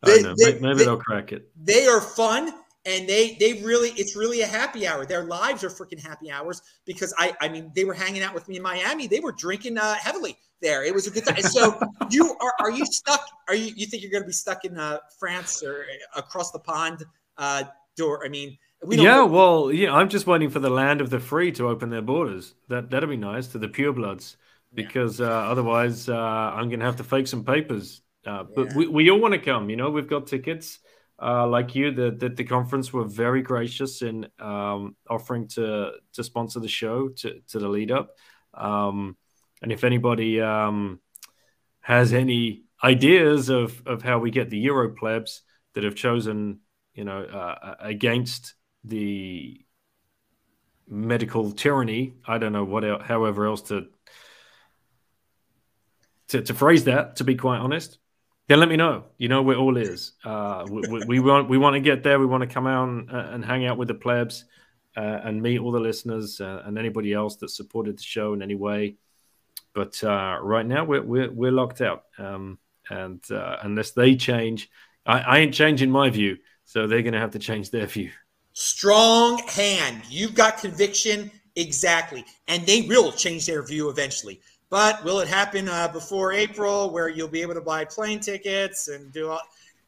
[0.02, 1.48] They, know, they, maybe they, will crack it.
[1.64, 2.52] They are fun,
[2.84, 5.06] and they they really it's really a happy hour.
[5.06, 8.46] Their lives are freaking happy hours because I I mean they were hanging out with
[8.46, 9.06] me in Miami.
[9.06, 10.84] They were drinking uh, heavily there.
[10.84, 11.40] It was a good time.
[11.42, 11.80] so
[12.10, 13.26] you are are you stuck?
[13.48, 16.60] Are you you think you're going to be stuck in uh, France or across the
[16.60, 17.04] pond?
[17.38, 17.64] Uh,
[17.96, 18.24] door.
[18.24, 21.52] I mean, we yeah, well, yeah, I'm just waiting for the land of the free
[21.52, 22.54] to open their borders.
[22.68, 24.36] That that'd be nice to the purebloods,
[24.72, 25.26] because yeah.
[25.26, 28.02] uh, otherwise uh, I'm gonna have to fake some papers.
[28.24, 28.76] Uh, but yeah.
[28.76, 29.70] we, we all want to come.
[29.70, 30.78] You know, we've got tickets.
[31.20, 36.22] Uh, like you, the, the, the conference were very gracious in um, offering to to
[36.22, 38.10] sponsor the show to to the lead up.
[38.52, 39.16] Um,
[39.62, 41.00] and if anybody um,
[41.80, 45.42] has any ideas of of how we get the Euro plebs
[45.74, 46.60] that have chosen,
[46.94, 48.54] you know, uh, against
[48.86, 49.60] the
[50.88, 52.14] medical tyranny.
[52.26, 53.88] I don't know what, however else to,
[56.28, 57.16] to to phrase that.
[57.16, 57.98] To be quite honest,
[58.48, 59.04] then let me know.
[59.18, 60.12] You know, we're all ears.
[60.24, 62.18] Uh, we, we, we, want we want to get there.
[62.18, 64.44] We want to come out and, and hang out with the plebs
[64.96, 68.42] uh, and meet all the listeners uh, and anybody else that supported the show in
[68.42, 68.96] any way.
[69.74, 72.04] But uh, right now, we're we're, we're locked out.
[72.18, 72.58] Um,
[72.88, 74.70] and uh, unless they change,
[75.04, 76.38] I ain't changing my view.
[76.64, 78.10] So they're going to have to change their view.
[78.58, 80.00] Strong hand.
[80.08, 81.30] You've got conviction.
[81.56, 82.24] Exactly.
[82.48, 84.40] And they will change their view eventually.
[84.70, 88.88] But will it happen uh, before April where you'll be able to buy plane tickets
[88.88, 89.42] and do all?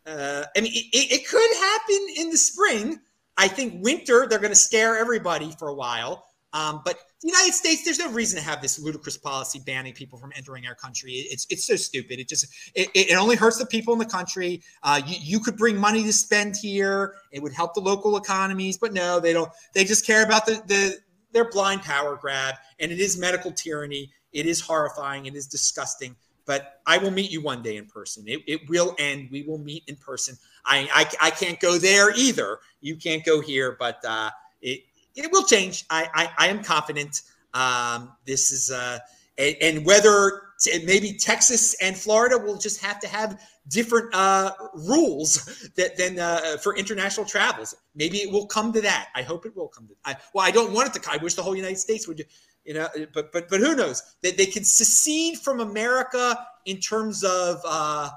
[0.06, 3.00] Uh, I mean, it, it could happen in the spring.
[3.38, 6.26] I think winter, they're going to scare everybody for a while.
[6.52, 10.18] Um, but the United States, there's no reason to have this ludicrous policy banning people
[10.18, 11.12] from entering our country.
[11.12, 12.20] It's it's so stupid.
[12.20, 12.46] It just
[12.76, 14.62] it, it only hurts the people in the country.
[14.84, 17.16] Uh, you, you could bring money to spend here.
[17.32, 19.50] It would help the local economies, but no, they don't.
[19.74, 20.98] They just care about the the
[21.32, 24.12] their blind power grab, and it is medical tyranny.
[24.32, 25.26] It is horrifying.
[25.26, 26.14] It is disgusting.
[26.46, 28.24] But I will meet you one day in person.
[28.26, 29.28] It, it will end.
[29.30, 30.36] We will meet in person.
[30.64, 32.60] I, I I can't go there either.
[32.80, 34.30] You can't go here, but uh,
[34.62, 34.82] it
[35.18, 35.84] it will change.
[35.90, 37.22] I, I, I am confident.
[37.54, 38.98] Um, this is, uh,
[39.36, 40.42] and, and, whether
[40.84, 46.56] maybe Texas and Florida will just have to have different uh, rules that than uh,
[46.62, 47.74] for international travels.
[47.94, 49.08] Maybe it will come to that.
[49.14, 49.94] I hope it will come to.
[50.04, 51.10] I, well, I don't want it to.
[51.10, 52.24] I wish the whole United States would.
[52.64, 54.02] You know, but but but who knows?
[54.22, 58.10] That they, they can secede from America in terms of uh,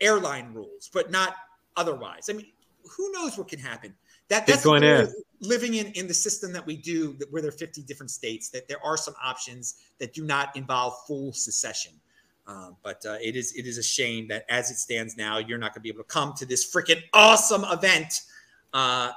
[0.00, 1.34] airline rules, but not
[1.76, 2.28] otherwise.
[2.30, 2.52] I mean,
[2.96, 3.94] who knows what can happen?
[4.28, 5.08] That that's Bitcoin Air.
[5.40, 8.48] Living in in the system that we do, that where there are 50 different states.
[8.50, 11.92] That there are some options that do not involve full secession.
[12.46, 15.58] Um, but uh, it is it is a shame that as it stands now, you're
[15.58, 18.22] not going to be able to come to this freaking awesome event
[18.72, 19.12] uh,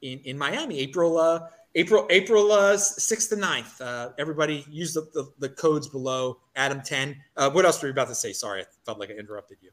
[0.00, 3.80] in in Miami, April uh, April April uh, sixth to 9th.
[3.80, 6.38] Uh, everybody use the, the, the codes below.
[6.56, 7.16] Adam ten.
[7.36, 8.32] Uh, what else were you about to say?
[8.32, 9.70] Sorry, I felt like I interrupted you.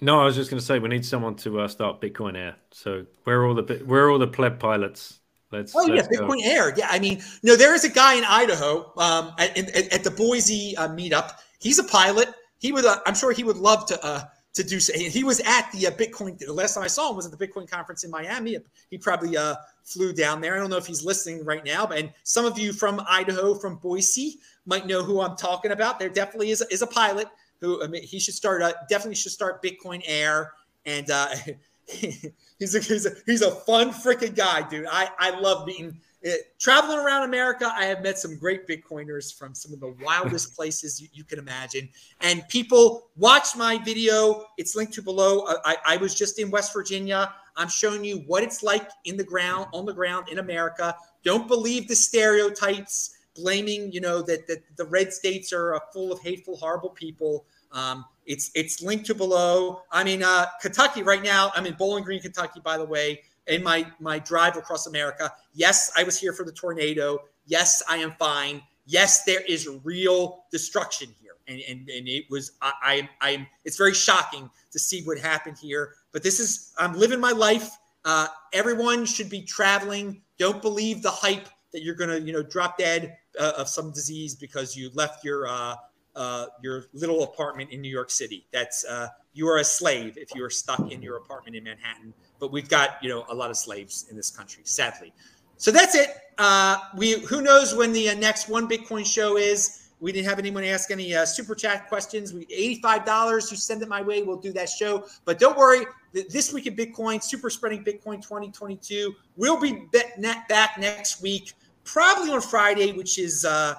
[0.00, 2.56] No, I was just going to say we need someone to uh, start Bitcoin Air.
[2.70, 5.20] So where are all the where are all the pleb pilots?
[5.52, 5.74] Let's.
[5.76, 6.26] Oh yeah, let's go.
[6.26, 6.74] Bitcoin Air.
[6.76, 10.10] Yeah, I mean, no, there is a guy in Idaho um, at, at, at the
[10.10, 11.32] Boise uh, meetup.
[11.58, 12.28] He's a pilot.
[12.58, 12.84] He would.
[12.84, 14.04] Uh, I'm sure he would love to.
[14.04, 14.22] Uh,
[14.52, 14.92] to do so.
[14.92, 16.36] He was at the uh, Bitcoin.
[16.36, 18.58] The last time I saw him was at the Bitcoin conference in Miami.
[18.90, 19.54] He probably uh,
[19.84, 20.56] flew down there.
[20.56, 23.54] I don't know if he's listening right now, but and some of you from Idaho,
[23.54, 26.00] from Boise, might know who I'm talking about.
[26.00, 27.28] There definitely is, is a pilot
[27.60, 28.62] who I mean, he should start.
[28.62, 30.52] Uh, definitely should start Bitcoin Air,
[30.86, 31.28] and uh,
[31.86, 34.86] he's a, he's a he's a fun freaking guy, dude.
[34.90, 36.00] I I love meeting.
[36.22, 40.54] It, traveling around America, I have met some great Bitcoiners from some of the wildest
[40.56, 41.88] places you, you can imagine.
[42.20, 44.44] And people watch my video.
[44.58, 45.46] It's linked to below.
[45.64, 47.32] I, I was just in West Virginia.
[47.56, 50.94] I'm showing you what it's like in the ground, on the ground in America.
[51.24, 56.20] Don't believe the stereotypes blaming, you know, that, that the red states are full of
[56.20, 57.44] hateful, horrible people.
[57.72, 59.82] Um, it's it's linked to below.
[59.90, 61.52] I mean, uh, Kentucky right now.
[61.54, 63.22] I'm in Bowling Green, Kentucky, by the way.
[63.46, 65.32] In my my drive across America.
[65.54, 67.18] Yes, I was here for the tornado.
[67.46, 68.62] Yes, I am fine.
[68.86, 73.46] Yes, there is real destruction here, and and, and it was I, I I'm.
[73.64, 75.94] It's very shocking to see what happened here.
[76.12, 77.70] But this is I'm living my life.
[78.04, 80.22] Uh, everyone should be traveling.
[80.38, 84.34] Don't believe the hype that you're gonna you know drop dead uh, of some disease
[84.34, 85.74] because you left your uh,
[86.16, 88.46] uh, your little apartment in New York City.
[88.52, 92.12] That's uh, you are a slave if you are stuck in your apartment in Manhattan.
[92.38, 95.12] But we've got you know a lot of slaves in this country, sadly.
[95.56, 96.10] So that's it.
[96.38, 99.76] Uh, we who knows when the uh, next one Bitcoin show is.
[100.00, 102.32] We didn't have anyone ask any super chat questions.
[102.32, 103.50] We eighty-five dollars.
[103.50, 105.04] You send it my way, we'll do that show.
[105.26, 105.84] But don't worry.
[106.12, 109.14] This week in Bitcoin, super spreading Bitcoin 2022.
[109.36, 111.52] We'll be back next week,
[111.84, 113.74] probably on Friday, which is uh,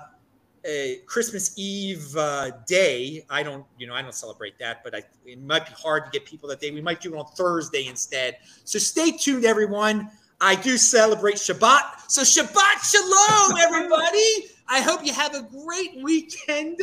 [0.66, 3.26] a Christmas Eve uh, day.
[3.30, 6.12] I don't, you know, I don't celebrate that, but I, it might be hard to
[6.12, 6.72] get people that day.
[6.72, 8.38] We might do it on Thursday instead.
[8.64, 10.10] So stay tuned, everyone.
[10.40, 12.10] I do celebrate Shabbat.
[12.10, 14.51] So Shabbat Shalom, everybody.
[14.72, 16.80] I hope you have a great weekend,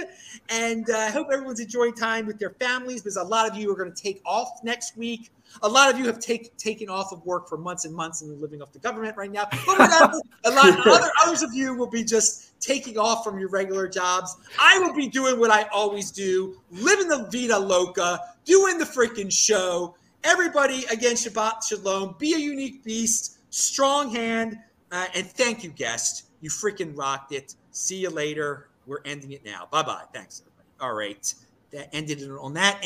[0.50, 3.72] and uh, I hope everyone's enjoying time with their families because a lot of you
[3.72, 5.30] are going to take off next week.
[5.62, 8.38] A lot of you have take, taken off of work for months and months and
[8.42, 9.48] living off the government right now.
[9.64, 10.20] But whatever.
[10.44, 14.36] a lot other others of you will be just taking off from your regular jobs.
[14.60, 19.32] I will be doing what I always do, living the vida loca, doing the freaking
[19.32, 19.96] show.
[20.24, 22.16] Everybody, again, Shabbat Shalom.
[22.18, 24.58] Be a unique beast, strong hand,
[24.92, 26.27] uh, and thank you, guest.
[26.40, 27.54] You freaking rocked it.
[27.70, 28.68] See you later.
[28.86, 29.68] We're ending it now.
[29.70, 30.04] Bye bye.
[30.12, 30.68] Thanks, everybody.
[30.80, 31.34] All right.
[31.72, 32.76] That ended it on that.